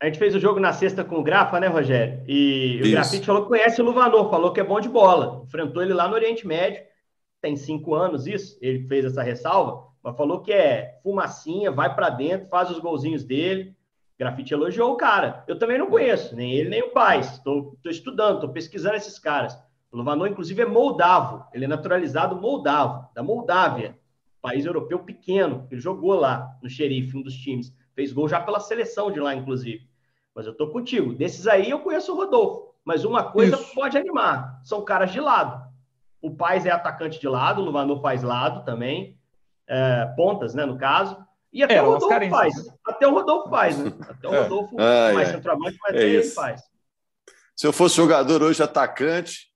a 0.00 0.06
gente 0.06 0.18
fez 0.18 0.34
o 0.34 0.40
jogo 0.40 0.60
na 0.60 0.72
sexta 0.72 1.02
com 1.02 1.16
o 1.16 1.22
Grafa, 1.22 1.58
né, 1.58 1.66
Rogério? 1.66 2.22
E 2.26 2.78
Isso. 2.78 2.88
o 2.88 2.92
Grafite 2.92 3.26
falou 3.26 3.42
que 3.42 3.48
conhece 3.48 3.80
o 3.80 3.84
Luvanor, 3.84 4.30
falou 4.30 4.52
que 4.52 4.60
é 4.60 4.64
bom 4.64 4.80
de 4.80 4.88
bola. 4.88 5.42
Enfrentou 5.44 5.82
ele 5.82 5.92
lá 5.92 6.06
no 6.06 6.14
Oriente 6.14 6.46
Médio, 6.46 6.82
tem 7.40 7.56
cinco 7.56 7.94
anos 7.94 8.26
isso, 8.26 8.56
ele 8.60 8.86
fez 8.86 9.04
essa 9.04 9.22
ressalva, 9.22 9.88
mas 10.02 10.16
falou 10.16 10.40
que 10.40 10.52
é 10.52 10.98
fumacinha, 11.02 11.70
vai 11.70 11.94
para 11.94 12.10
dentro, 12.10 12.48
faz 12.48 12.70
os 12.70 12.78
golzinhos 12.78 13.24
dele. 13.24 13.76
O 14.14 14.18
Grafite 14.18 14.54
elogiou 14.54 14.92
o 14.92 14.96
cara. 14.96 15.44
Eu 15.46 15.58
também 15.58 15.78
não 15.78 15.88
conheço, 15.88 16.34
nem 16.34 16.52
ele, 16.52 16.68
nem 16.68 16.82
o 16.82 16.90
pai. 16.90 17.20
Estou 17.20 17.76
estudando, 17.86 18.36
estou 18.36 18.50
pesquisando 18.50 18.96
esses 18.96 19.18
caras. 19.18 19.56
O 19.90 19.96
Luvanor, 19.96 20.28
inclusive, 20.28 20.62
é 20.62 20.66
moldavo. 20.66 21.46
Ele 21.52 21.64
é 21.64 21.68
naturalizado 21.68 22.36
moldavo, 22.36 23.08
da 23.14 23.22
Moldávia, 23.22 23.98
país 24.40 24.64
europeu 24.64 24.98
pequeno. 24.98 25.66
Ele 25.70 25.80
jogou 25.80 26.14
lá 26.14 26.56
no 26.62 26.68
xerife, 26.68 27.16
um 27.16 27.22
dos 27.22 27.34
times. 27.34 27.74
Fez 27.94 28.12
gol 28.12 28.28
já 28.28 28.40
pela 28.40 28.60
seleção 28.60 29.10
de 29.10 29.18
lá, 29.18 29.34
inclusive. 29.34 29.88
Mas 30.34 30.46
eu 30.46 30.54
tô 30.54 30.68
contigo. 30.68 31.14
Desses 31.14 31.46
aí 31.46 31.70
eu 31.70 31.80
conheço 31.80 32.12
o 32.12 32.16
Rodolfo. 32.16 32.74
Mas 32.84 33.04
uma 33.04 33.24
coisa 33.24 33.56
Isso. 33.56 33.74
pode 33.74 33.98
animar: 33.98 34.60
são 34.64 34.84
caras 34.84 35.10
de 35.10 35.20
lado. 35.20 35.66
O 36.20 36.34
Paz 36.34 36.66
é 36.66 36.70
atacante 36.70 37.18
de 37.20 37.28
lado, 37.28 37.60
o 37.60 37.64
Luvanor 37.64 38.00
faz 38.00 38.22
lado 38.22 38.64
também. 38.64 39.18
É, 39.66 40.06
pontas, 40.16 40.54
né, 40.54 40.64
no 40.64 40.78
caso. 40.78 41.16
E 41.52 41.62
até 41.62 41.76
é, 41.76 41.82
o 41.82 41.92
Rodolfo 41.92 42.30
faz. 42.30 42.54
Até 42.86 43.06
o 43.06 43.12
Rodolfo 43.12 43.50
faz, 43.50 43.78
né? 43.78 43.92
Até 44.08 44.28
o 44.28 44.34
é. 44.34 44.42
Rodolfo 44.42 44.76
ah, 44.78 45.12
mais 45.14 45.28
é. 45.28 45.32
centroavante, 45.32 45.78
mas 45.82 45.96
é 45.96 46.02
ele 46.02 46.22
faz. 46.24 46.62
Se 47.56 47.66
eu 47.66 47.72
fosse 47.72 47.96
jogador 47.96 48.42
hoje 48.42 48.62
atacante, 48.62 49.47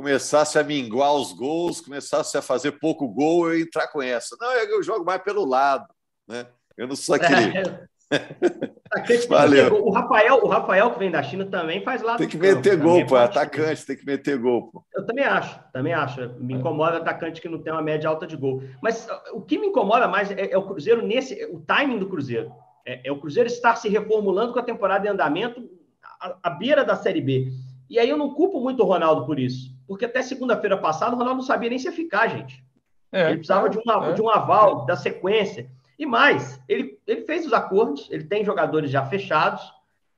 começasse 0.00 0.58
a 0.58 0.64
minguar 0.64 1.14
os 1.14 1.30
gols, 1.34 1.82
começasse 1.82 2.36
a 2.38 2.40
fazer 2.40 2.72
pouco 2.72 3.06
gol, 3.06 3.48
eu 3.48 3.58
ia 3.58 3.64
entrar 3.64 3.86
com 3.88 4.00
essa. 4.00 4.34
Não, 4.40 4.50
eu 4.50 4.82
jogo 4.82 5.04
mais 5.04 5.22
pelo 5.22 5.44
lado, 5.44 5.86
né? 6.26 6.46
Eu 6.74 6.88
não 6.88 6.96
sou 6.96 7.16
aquele. 7.16 7.58
É. 7.58 7.90
Valeu. 9.28 9.84
O 9.84 9.90
Rafael, 9.90 10.42
o 10.42 10.48
Rafael 10.48 10.90
que 10.90 10.98
vem 10.98 11.10
da 11.10 11.22
China 11.22 11.44
também 11.44 11.84
faz 11.84 12.00
lá. 12.00 12.16
Tem 12.16 12.26
que 12.26 12.38
meter 12.38 12.78
campo, 12.78 12.84
gol, 12.84 13.06
pô. 13.06 13.16
É 13.18 13.24
atacante, 13.24 13.86
tem 13.86 13.96
que 13.96 14.06
meter 14.06 14.38
gol, 14.38 14.70
pô. 14.70 14.82
Eu 14.94 15.04
também 15.04 15.24
acho, 15.24 15.60
também 15.70 15.92
acho. 15.92 16.30
Me 16.40 16.54
incomoda 16.54 16.96
atacante 16.96 17.40
que 17.40 17.48
não 17.48 17.62
tem 17.62 17.72
uma 17.72 17.82
média 17.82 18.08
alta 18.08 18.26
de 18.26 18.36
gol. 18.36 18.62
Mas 18.82 19.06
uh, 19.06 19.36
o 19.36 19.42
que 19.42 19.58
me 19.58 19.66
incomoda 19.66 20.08
mais 20.08 20.30
é, 20.30 20.50
é 20.50 20.56
o 20.56 20.66
Cruzeiro 20.66 21.06
nesse, 21.06 21.44
o 21.52 21.60
timing 21.60 21.98
do 21.98 22.08
Cruzeiro. 22.08 22.50
É, 22.86 23.06
é, 23.06 23.12
o 23.12 23.20
Cruzeiro 23.20 23.48
estar 23.48 23.76
se 23.76 23.88
reformulando 23.88 24.54
com 24.54 24.58
a 24.58 24.64
temporada 24.64 25.06
em 25.06 25.10
andamento 25.10 25.68
à, 26.02 26.36
à 26.44 26.50
beira 26.50 26.82
da 26.84 26.96
Série 26.96 27.20
B. 27.20 27.52
E 27.90 27.98
aí 27.98 28.08
eu 28.08 28.16
não 28.16 28.32
culpo 28.34 28.60
muito 28.60 28.84
o 28.84 28.86
Ronaldo 28.86 29.26
por 29.26 29.38
isso, 29.38 29.74
porque 29.90 30.04
até 30.04 30.22
segunda-feira 30.22 30.78
passada 30.78 31.16
o 31.16 31.18
Ronaldo 31.18 31.38
não 31.38 31.44
sabia 31.44 31.68
nem 31.68 31.76
se 31.76 31.90
ficar, 31.90 32.28
gente. 32.28 32.64
É, 33.10 33.26
ele 33.26 33.38
precisava 33.38 33.68
de, 33.68 33.76
uma, 33.76 34.10
é. 34.10 34.12
de 34.12 34.22
um 34.22 34.30
aval 34.30 34.86
da 34.86 34.94
sequência. 34.94 35.68
E 35.98 36.06
mais, 36.06 36.62
ele, 36.68 36.96
ele 37.04 37.22
fez 37.22 37.44
os 37.44 37.52
acordos, 37.52 38.06
ele 38.08 38.22
tem 38.22 38.44
jogadores 38.44 38.88
já 38.88 39.04
fechados, 39.04 39.60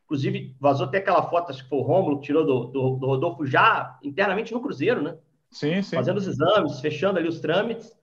inclusive 0.04 0.54
vazou 0.60 0.84
até 0.84 0.98
aquela 0.98 1.22
foto, 1.22 1.48
acho 1.48 1.62
que 1.62 1.70
foi 1.70 1.78
o 1.78 1.82
Rômulo 1.82 2.18
que 2.18 2.26
tirou 2.26 2.44
do, 2.44 2.64
do, 2.66 2.96
do, 2.96 3.06
Rodolfo 3.06 3.46
já 3.46 3.98
internamente 4.02 4.52
no 4.52 4.60
Cruzeiro, 4.60 5.00
né? 5.00 5.16
Sim, 5.50 5.80
sim. 5.80 5.96
Fazendo 5.96 6.18
os 6.18 6.26
exames, 6.26 6.78
fechando 6.80 7.18
ali 7.18 7.28
os 7.28 7.40
trâmites. 7.40 7.96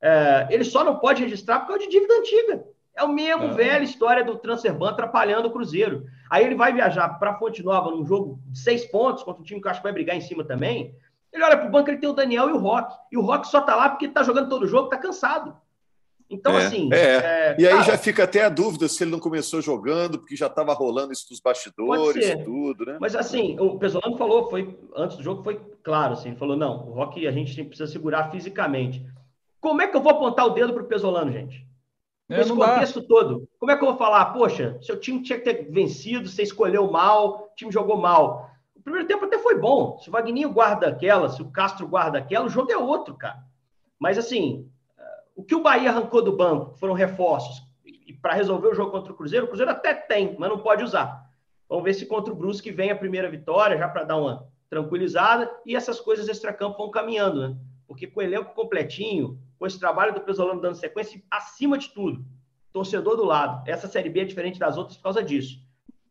É, 0.00 0.46
ele 0.48 0.62
só 0.62 0.84
não 0.84 1.00
pode 1.00 1.24
registrar 1.24 1.58
por 1.58 1.66
causa 1.66 1.82
de 1.82 1.90
dívida 1.90 2.14
antiga. 2.14 2.64
É 2.94 3.02
o 3.02 3.12
mesmo 3.12 3.46
é. 3.46 3.52
velha 3.52 3.82
história 3.82 4.22
do 4.22 4.38
Transferban 4.38 4.90
atrapalhando 4.90 5.48
o 5.48 5.50
Cruzeiro. 5.50 6.06
Aí 6.30 6.44
ele 6.44 6.54
vai 6.54 6.72
viajar 6.72 7.08
para 7.18 7.34
Fonte 7.34 7.64
Nova 7.64 7.90
num 7.90 8.06
jogo 8.06 8.40
de 8.46 8.60
seis 8.60 8.86
pontos, 8.86 9.24
contra 9.24 9.42
um 9.42 9.44
time 9.44 9.60
que 9.60 9.66
eu 9.66 9.70
acho 9.72 9.80
que 9.80 9.84
vai 9.86 9.92
brigar 9.92 10.14
em 10.14 10.20
cima 10.20 10.44
também. 10.44 10.94
Ele 11.36 11.44
olha 11.44 11.58
para 11.58 11.68
o 11.68 11.70
banco, 11.70 11.90
ele 11.90 11.98
tem 11.98 12.08
o 12.08 12.14
Daniel 12.14 12.48
e 12.48 12.52
o 12.52 12.58
Rock. 12.58 12.96
E 13.12 13.16
o 13.18 13.20
Rock 13.20 13.46
só 13.46 13.60
tá 13.60 13.76
lá 13.76 13.90
porque 13.90 14.08
tá 14.08 14.22
jogando 14.22 14.48
todo 14.48 14.66
jogo, 14.66 14.88
tá 14.88 14.96
cansado. 14.96 15.54
Então, 16.30 16.58
é, 16.58 16.64
assim. 16.64 16.88
É. 16.92 16.96
É, 16.96 17.56
e 17.58 17.68
aí 17.68 17.82
já 17.84 17.96
fica 17.98 18.24
até 18.24 18.42
a 18.44 18.48
dúvida 18.48 18.88
se 18.88 19.04
ele 19.04 19.10
não 19.10 19.20
começou 19.20 19.60
jogando, 19.60 20.18
porque 20.18 20.34
já 20.34 20.46
estava 20.46 20.72
rolando 20.72 21.12
isso 21.12 21.28
dos 21.28 21.40
bastidores 21.40 22.26
e 22.26 22.42
tudo, 22.42 22.86
né? 22.86 22.96
Mas 22.98 23.14
assim, 23.14 23.56
o 23.60 23.78
Pesolano 23.78 24.16
falou, 24.16 24.48
foi 24.48 24.76
antes 24.96 25.18
do 25.18 25.22
jogo, 25.22 25.44
foi 25.44 25.60
claro, 25.82 26.14
assim, 26.14 26.30
ele 26.30 26.38
falou: 26.38 26.56
não, 26.56 26.88
o 26.88 26.92
Rock 26.92 27.26
a 27.26 27.30
gente 27.30 27.62
precisa 27.64 27.90
segurar 27.90 28.30
fisicamente. 28.30 29.06
Como 29.60 29.82
é 29.82 29.86
que 29.86 29.96
eu 29.96 30.02
vou 30.02 30.12
apontar 30.12 30.46
o 30.46 30.50
dedo 30.50 30.72
para 30.72 30.82
o 30.82 30.86
Pesolano, 30.86 31.30
gente? 31.30 31.64
É, 32.28 32.38
Nesse 32.38 32.50
contexto 32.50 33.00
dá. 33.00 33.06
todo, 33.06 33.48
como 33.58 33.70
é 33.70 33.76
que 33.76 33.84
eu 33.84 33.88
vou 33.88 33.96
falar, 33.96 34.24
poxa, 34.26 34.78
seu 34.82 34.98
time 34.98 35.22
tinha 35.22 35.38
que 35.38 35.44
ter 35.44 35.70
vencido, 35.70 36.28
você 36.28 36.42
escolheu 36.42 36.90
mal, 36.90 37.50
o 37.52 37.54
time 37.54 37.70
jogou 37.70 37.96
mal. 37.96 38.50
Primeiro 38.86 39.08
tempo 39.08 39.24
até 39.24 39.36
foi 39.36 39.58
bom. 39.58 39.98
Se 39.98 40.08
o 40.08 40.12
Vagninho 40.12 40.52
guarda 40.52 40.86
aquela, 40.86 41.28
se 41.28 41.42
o 41.42 41.50
Castro 41.50 41.88
guarda 41.88 42.18
aquela, 42.18 42.46
o 42.46 42.48
jogo 42.48 42.70
é 42.70 42.76
outro, 42.78 43.16
cara. 43.16 43.42
Mas 43.98 44.16
assim, 44.16 44.70
o 45.34 45.42
que 45.42 45.56
o 45.56 45.60
Bahia 45.60 45.90
arrancou 45.90 46.22
do 46.22 46.36
banco 46.36 46.76
foram 46.76 46.94
reforços. 46.94 47.66
E 47.84 48.12
para 48.12 48.34
resolver 48.34 48.68
o 48.68 48.74
jogo 48.74 48.92
contra 48.92 49.12
o 49.12 49.16
Cruzeiro, 49.16 49.46
o 49.46 49.48
Cruzeiro 49.48 49.72
até 49.72 49.92
tem, 49.92 50.36
mas 50.38 50.48
não 50.48 50.60
pode 50.60 50.84
usar. 50.84 51.28
Vamos 51.68 51.82
ver 51.82 51.94
se 51.94 52.06
contra 52.06 52.32
o 52.32 52.36
Brusque 52.36 52.70
vem 52.70 52.92
a 52.92 52.96
primeira 52.96 53.28
vitória, 53.28 53.76
já 53.76 53.88
para 53.88 54.04
dar 54.04 54.18
uma 54.18 54.46
tranquilizada, 54.70 55.52
e 55.66 55.74
essas 55.74 55.98
coisas 55.98 56.28
extra-campo 56.28 56.78
vão 56.78 56.88
caminhando, 56.88 57.40
né? 57.40 57.56
Porque 57.88 58.06
com 58.06 58.20
o 58.20 58.22
elenco 58.22 58.54
completinho, 58.54 59.36
com 59.58 59.66
esse 59.66 59.80
trabalho 59.80 60.14
do 60.14 60.20
Pesolano 60.20 60.60
dando 60.60 60.76
sequência, 60.76 61.20
acima 61.28 61.76
de 61.76 61.88
tudo, 61.88 62.24
torcedor 62.72 63.16
do 63.16 63.24
lado. 63.24 63.68
Essa 63.68 63.88
Série 63.88 64.10
B 64.10 64.20
é 64.20 64.24
diferente 64.24 64.60
das 64.60 64.76
outras 64.78 64.96
por 64.96 65.02
causa 65.02 65.24
disso. 65.24 65.58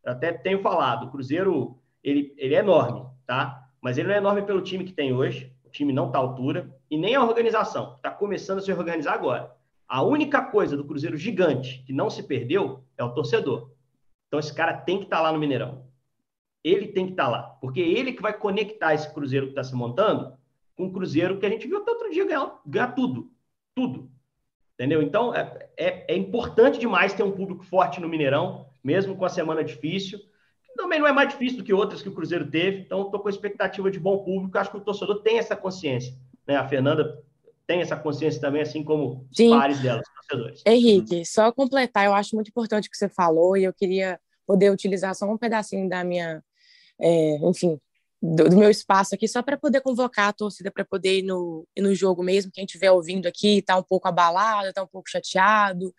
Eu 0.03 0.11
até 0.11 0.33
tenho 0.33 0.61
falado, 0.61 1.05
o 1.05 1.09
Cruzeiro, 1.09 1.79
ele, 2.05 2.33
ele 2.37 2.53
é 2.53 2.59
enorme, 2.59 3.03
tá? 3.25 3.67
Mas 3.81 3.97
ele 3.97 4.07
não 4.07 4.15
é 4.15 4.19
enorme 4.19 4.43
pelo 4.43 4.61
time 4.61 4.83
que 4.83 4.93
tem 4.93 5.11
hoje, 5.11 5.51
time 5.71 5.91
não 5.91 6.07
está 6.07 6.19
à 6.19 6.21
altura, 6.21 6.73
e 6.89 6.97
nem 6.97 7.15
a 7.15 7.23
organização, 7.23 7.95
está 7.95 8.11
começando 8.11 8.59
a 8.59 8.61
se 8.61 8.71
organizar 8.71 9.13
agora. 9.13 9.51
A 9.87 10.03
única 10.03 10.41
coisa 10.41 10.77
do 10.77 10.85
Cruzeiro 10.85 11.17
gigante 11.17 11.83
que 11.85 11.91
não 11.91 12.09
se 12.09 12.23
perdeu 12.23 12.83
é 12.97 13.03
o 13.03 13.11
torcedor. 13.11 13.71
Então 14.27 14.39
esse 14.39 14.53
cara 14.53 14.73
tem 14.73 14.99
que 14.99 15.05
estar 15.05 15.17
tá 15.17 15.23
lá 15.23 15.31
no 15.33 15.39
Mineirão. 15.39 15.85
Ele 16.63 16.87
tem 16.87 17.07
que 17.07 17.13
estar 17.13 17.25
tá 17.25 17.29
lá, 17.29 17.41
porque 17.59 17.81
é 17.81 17.87
ele 17.87 18.13
que 18.13 18.21
vai 18.21 18.37
conectar 18.37 18.93
esse 18.93 19.11
Cruzeiro 19.11 19.47
que 19.47 19.51
está 19.51 19.63
se 19.63 19.75
montando 19.75 20.37
com 20.75 20.85
o 20.85 20.93
Cruzeiro 20.93 21.39
que 21.39 21.45
a 21.45 21.49
gente 21.49 21.67
viu 21.67 21.79
até 21.79 21.91
outro 21.91 22.11
dia 22.11 22.25
ganhar, 22.25 22.59
ganhar 22.65 22.91
tudo. 22.93 23.31
Tudo. 23.75 24.11
Entendeu? 24.75 25.01
Então, 25.01 25.33
é, 25.33 25.69
é, 25.77 26.13
é 26.13 26.17
importante 26.17 26.79
demais 26.79 27.13
ter 27.13 27.23
um 27.23 27.31
público 27.31 27.63
forte 27.63 27.99
no 27.99 28.09
Mineirão, 28.09 28.67
mesmo 28.83 29.15
com 29.15 29.25
a 29.25 29.29
semana 29.29 29.63
difícil 29.63 30.19
também 30.75 30.99
não 30.99 31.07
é 31.07 31.11
mais 31.11 31.29
difícil 31.29 31.57
do 31.57 31.63
que 31.63 31.73
outras 31.73 32.01
que 32.01 32.09
o 32.09 32.13
Cruzeiro 32.13 32.49
teve, 32.49 32.81
então 32.81 33.03
estou 33.03 33.19
com 33.19 33.29
expectativa 33.29 33.89
de 33.89 33.99
bom 33.99 34.23
público. 34.23 34.57
Acho 34.57 34.71
que 34.71 34.77
o 34.77 34.81
torcedor 34.81 35.21
tem 35.21 35.37
essa 35.37 35.55
consciência. 35.55 36.13
Né? 36.47 36.55
A 36.55 36.67
Fernanda 36.67 37.21
tem 37.65 37.81
essa 37.81 37.95
consciência 37.95 38.39
também, 38.39 38.61
assim 38.61 38.83
como 38.83 39.27
Sim. 39.31 39.51
os 39.51 39.57
pares 39.57 39.79
dela, 39.79 40.01
os 40.01 40.27
torcedores. 40.27 40.63
Henrique, 40.65 41.25
só 41.25 41.51
completar, 41.51 42.05
eu 42.05 42.13
acho 42.13 42.35
muito 42.35 42.49
importante 42.49 42.87
o 42.87 42.91
que 42.91 42.97
você 42.97 43.09
falou 43.09 43.57
e 43.57 43.63
eu 43.63 43.73
queria 43.73 44.19
poder 44.45 44.71
utilizar 44.71 45.15
só 45.15 45.25
um 45.25 45.37
pedacinho 45.37 45.89
da 45.89 46.03
minha, 46.03 46.43
é, 46.99 47.37
enfim, 47.47 47.79
do, 48.21 48.49
do, 48.49 48.57
meu 48.57 48.69
espaço 48.69 49.15
aqui, 49.15 49.27
só 49.27 49.41
para 49.41 49.57
poder 49.57 49.81
convocar 49.81 50.29
a 50.29 50.33
torcida 50.33 50.71
para 50.71 50.85
poder 50.85 51.19
ir 51.19 51.23
no, 51.23 51.67
ir 51.75 51.81
no 51.81 51.93
jogo 51.93 52.23
mesmo. 52.23 52.51
Quem 52.51 52.65
estiver 52.65 52.91
ouvindo 52.91 53.27
aqui 53.27 53.59
está 53.59 53.77
um 53.77 53.83
pouco 53.83 54.07
abalado, 54.07 54.69
está 54.69 54.83
um 54.83 54.87
pouco 54.87 55.09
chateado, 55.09 55.93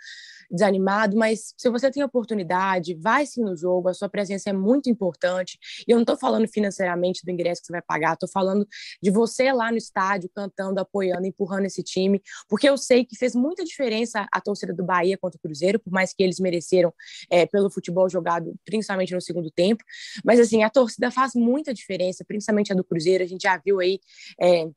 desanimado, 0.51 1.17
mas 1.17 1.55
se 1.57 1.69
você 1.69 1.91
tem 1.91 2.03
oportunidade, 2.03 2.95
vai 2.95 3.27
sim 3.27 3.43
no 3.43 3.57
jogo, 3.57 3.89
a 3.89 3.95
sua 3.95 4.09
presença 4.09 4.51
é 4.51 4.53
muito 4.53 4.89
importante. 4.89 5.59
E 5.87 5.91
eu 5.91 5.97
não 5.97 6.03
estou 6.03 6.17
falando 6.17 6.47
financeiramente 6.49 7.25
do 7.25 7.31
ingresso 7.31 7.61
que 7.63 7.67
você 7.67 7.73
vai 7.73 7.83
pagar, 7.83 8.15
estou 8.15 8.29
falando 8.29 8.67
de 9.03 9.11
você 9.11 9.53
lá 9.53 9.71
no 9.71 9.77
estádio, 9.77 10.31
cantando, 10.35 10.81
apoiando, 10.81 11.27
empurrando 11.27 11.67
esse 11.67 11.83
time, 11.83 12.21
porque 12.49 12.69
eu 12.69 12.77
sei 12.77 13.05
que 13.05 13.17
fez 13.17 13.35
muita 13.35 13.65
diferença 13.65 14.27
a 14.33 14.41
torcida 14.41 14.73
do 14.73 14.85
Bahia 14.85 15.19
contra 15.19 15.39
o 15.39 15.41
Cruzeiro, 15.41 15.79
por 15.79 15.93
mais 15.93 16.13
que 16.13 16.23
eles 16.23 16.39
mereceram 16.39 16.93
é, 17.31 17.47
pelo 17.47 17.71
futebol 17.71 18.09
jogado, 18.09 18.55
principalmente 18.65 19.15
no 19.15 19.21
segundo 19.21 19.51
tempo. 19.51 19.83
Mas 20.25 20.41
assim, 20.41 20.63
a 20.63 20.71
torcida 20.71 21.11
faz 21.11 21.35
muita 21.35 21.73
diferença, 21.73 22.25
principalmente 22.25 22.73
a 22.73 22.77
do 22.77 22.85
Cruzeiro, 22.85 23.25
a 23.25 23.27
gente 23.27 23.43
já 23.43 23.57
viu 23.59 23.81
aí. 23.81 24.01
É, 24.41 24.69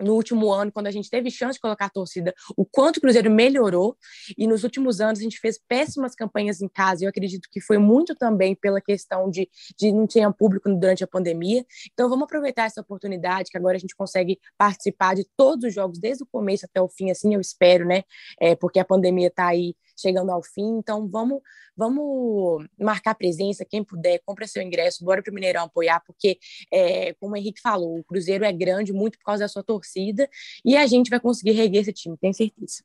no 0.00 0.14
último 0.14 0.52
ano, 0.52 0.72
quando 0.72 0.86
a 0.86 0.90
gente 0.90 1.08
teve 1.08 1.30
chance 1.30 1.54
de 1.54 1.60
colocar 1.60 1.86
a 1.86 1.90
torcida, 1.90 2.34
o 2.56 2.64
quanto 2.64 2.96
o 2.96 3.00
Cruzeiro 3.00 3.30
melhorou. 3.30 3.96
E 4.36 4.46
nos 4.46 4.64
últimos 4.64 5.00
anos 5.00 5.20
a 5.20 5.22
gente 5.22 5.38
fez 5.38 5.58
péssimas 5.58 6.14
campanhas 6.14 6.60
em 6.60 6.68
casa. 6.68 7.04
Eu 7.04 7.08
acredito 7.08 7.48
que 7.50 7.60
foi 7.60 7.78
muito 7.78 8.14
também 8.14 8.54
pela 8.54 8.80
questão 8.80 9.30
de, 9.30 9.48
de 9.78 9.92
não 9.92 10.06
ter 10.06 10.24
público 10.32 10.68
durante 10.74 11.04
a 11.04 11.06
pandemia. 11.06 11.64
Então 11.92 12.08
vamos 12.08 12.24
aproveitar 12.24 12.64
essa 12.64 12.80
oportunidade 12.80 13.50
que 13.50 13.56
agora 13.56 13.76
a 13.76 13.80
gente 13.80 13.94
consegue 13.94 14.38
participar 14.58 15.14
de 15.14 15.26
todos 15.36 15.64
os 15.64 15.74
jogos, 15.74 15.98
desde 15.98 16.24
o 16.24 16.26
começo 16.26 16.64
até 16.64 16.80
o 16.80 16.88
fim, 16.88 17.10
assim 17.10 17.34
eu 17.34 17.40
espero, 17.40 17.86
né? 17.86 18.02
É, 18.40 18.54
porque 18.54 18.78
a 18.78 18.84
pandemia 18.84 19.28
está 19.28 19.46
aí 19.46 19.74
chegando 19.96 20.30
ao 20.30 20.42
fim. 20.42 20.78
Então, 20.78 21.08
vamos, 21.08 21.40
vamos 21.76 22.66
marcar 22.78 23.14
presença, 23.14 23.64
quem 23.64 23.82
puder, 23.82 24.20
compra 24.24 24.46
seu 24.46 24.62
ingresso, 24.62 25.04
bora 25.04 25.22
para 25.22 25.30
o 25.30 25.34
Mineirão 25.34 25.64
apoiar, 25.64 26.00
porque, 26.06 26.38
é, 26.72 27.14
como 27.14 27.34
o 27.34 27.36
Henrique 27.36 27.60
falou, 27.60 27.98
o 27.98 28.04
Cruzeiro 28.04 28.44
é 28.44 28.52
grande 28.52 28.92
muito 28.92 29.18
por 29.18 29.24
causa 29.24 29.44
da 29.44 29.48
sua 29.48 29.62
torcida 29.62 30.28
e 30.64 30.76
a 30.76 30.86
gente 30.86 31.10
vai 31.10 31.20
conseguir 31.20 31.52
reguer 31.52 31.80
esse 31.80 31.92
time, 31.92 32.16
tenho 32.16 32.34
certeza. 32.34 32.82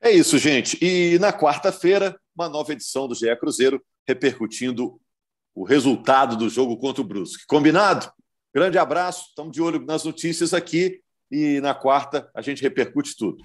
É 0.00 0.10
isso, 0.10 0.38
gente. 0.38 0.78
E 0.80 1.18
na 1.18 1.32
quarta-feira, 1.32 2.18
uma 2.34 2.48
nova 2.48 2.72
edição 2.72 3.08
do 3.08 3.14
GE 3.14 3.34
Cruzeiro, 3.36 3.82
repercutindo 4.06 5.00
o 5.54 5.64
resultado 5.64 6.36
do 6.36 6.48
jogo 6.48 6.76
contra 6.76 7.02
o 7.02 7.04
Brusque. 7.04 7.44
Combinado? 7.46 8.10
Grande 8.54 8.78
abraço, 8.78 9.26
estamos 9.28 9.52
de 9.52 9.60
olho 9.60 9.84
nas 9.84 10.04
notícias 10.04 10.54
aqui 10.54 11.00
e 11.30 11.60
na 11.60 11.74
quarta 11.74 12.30
a 12.34 12.40
gente 12.40 12.62
repercute 12.62 13.16
tudo. 13.16 13.42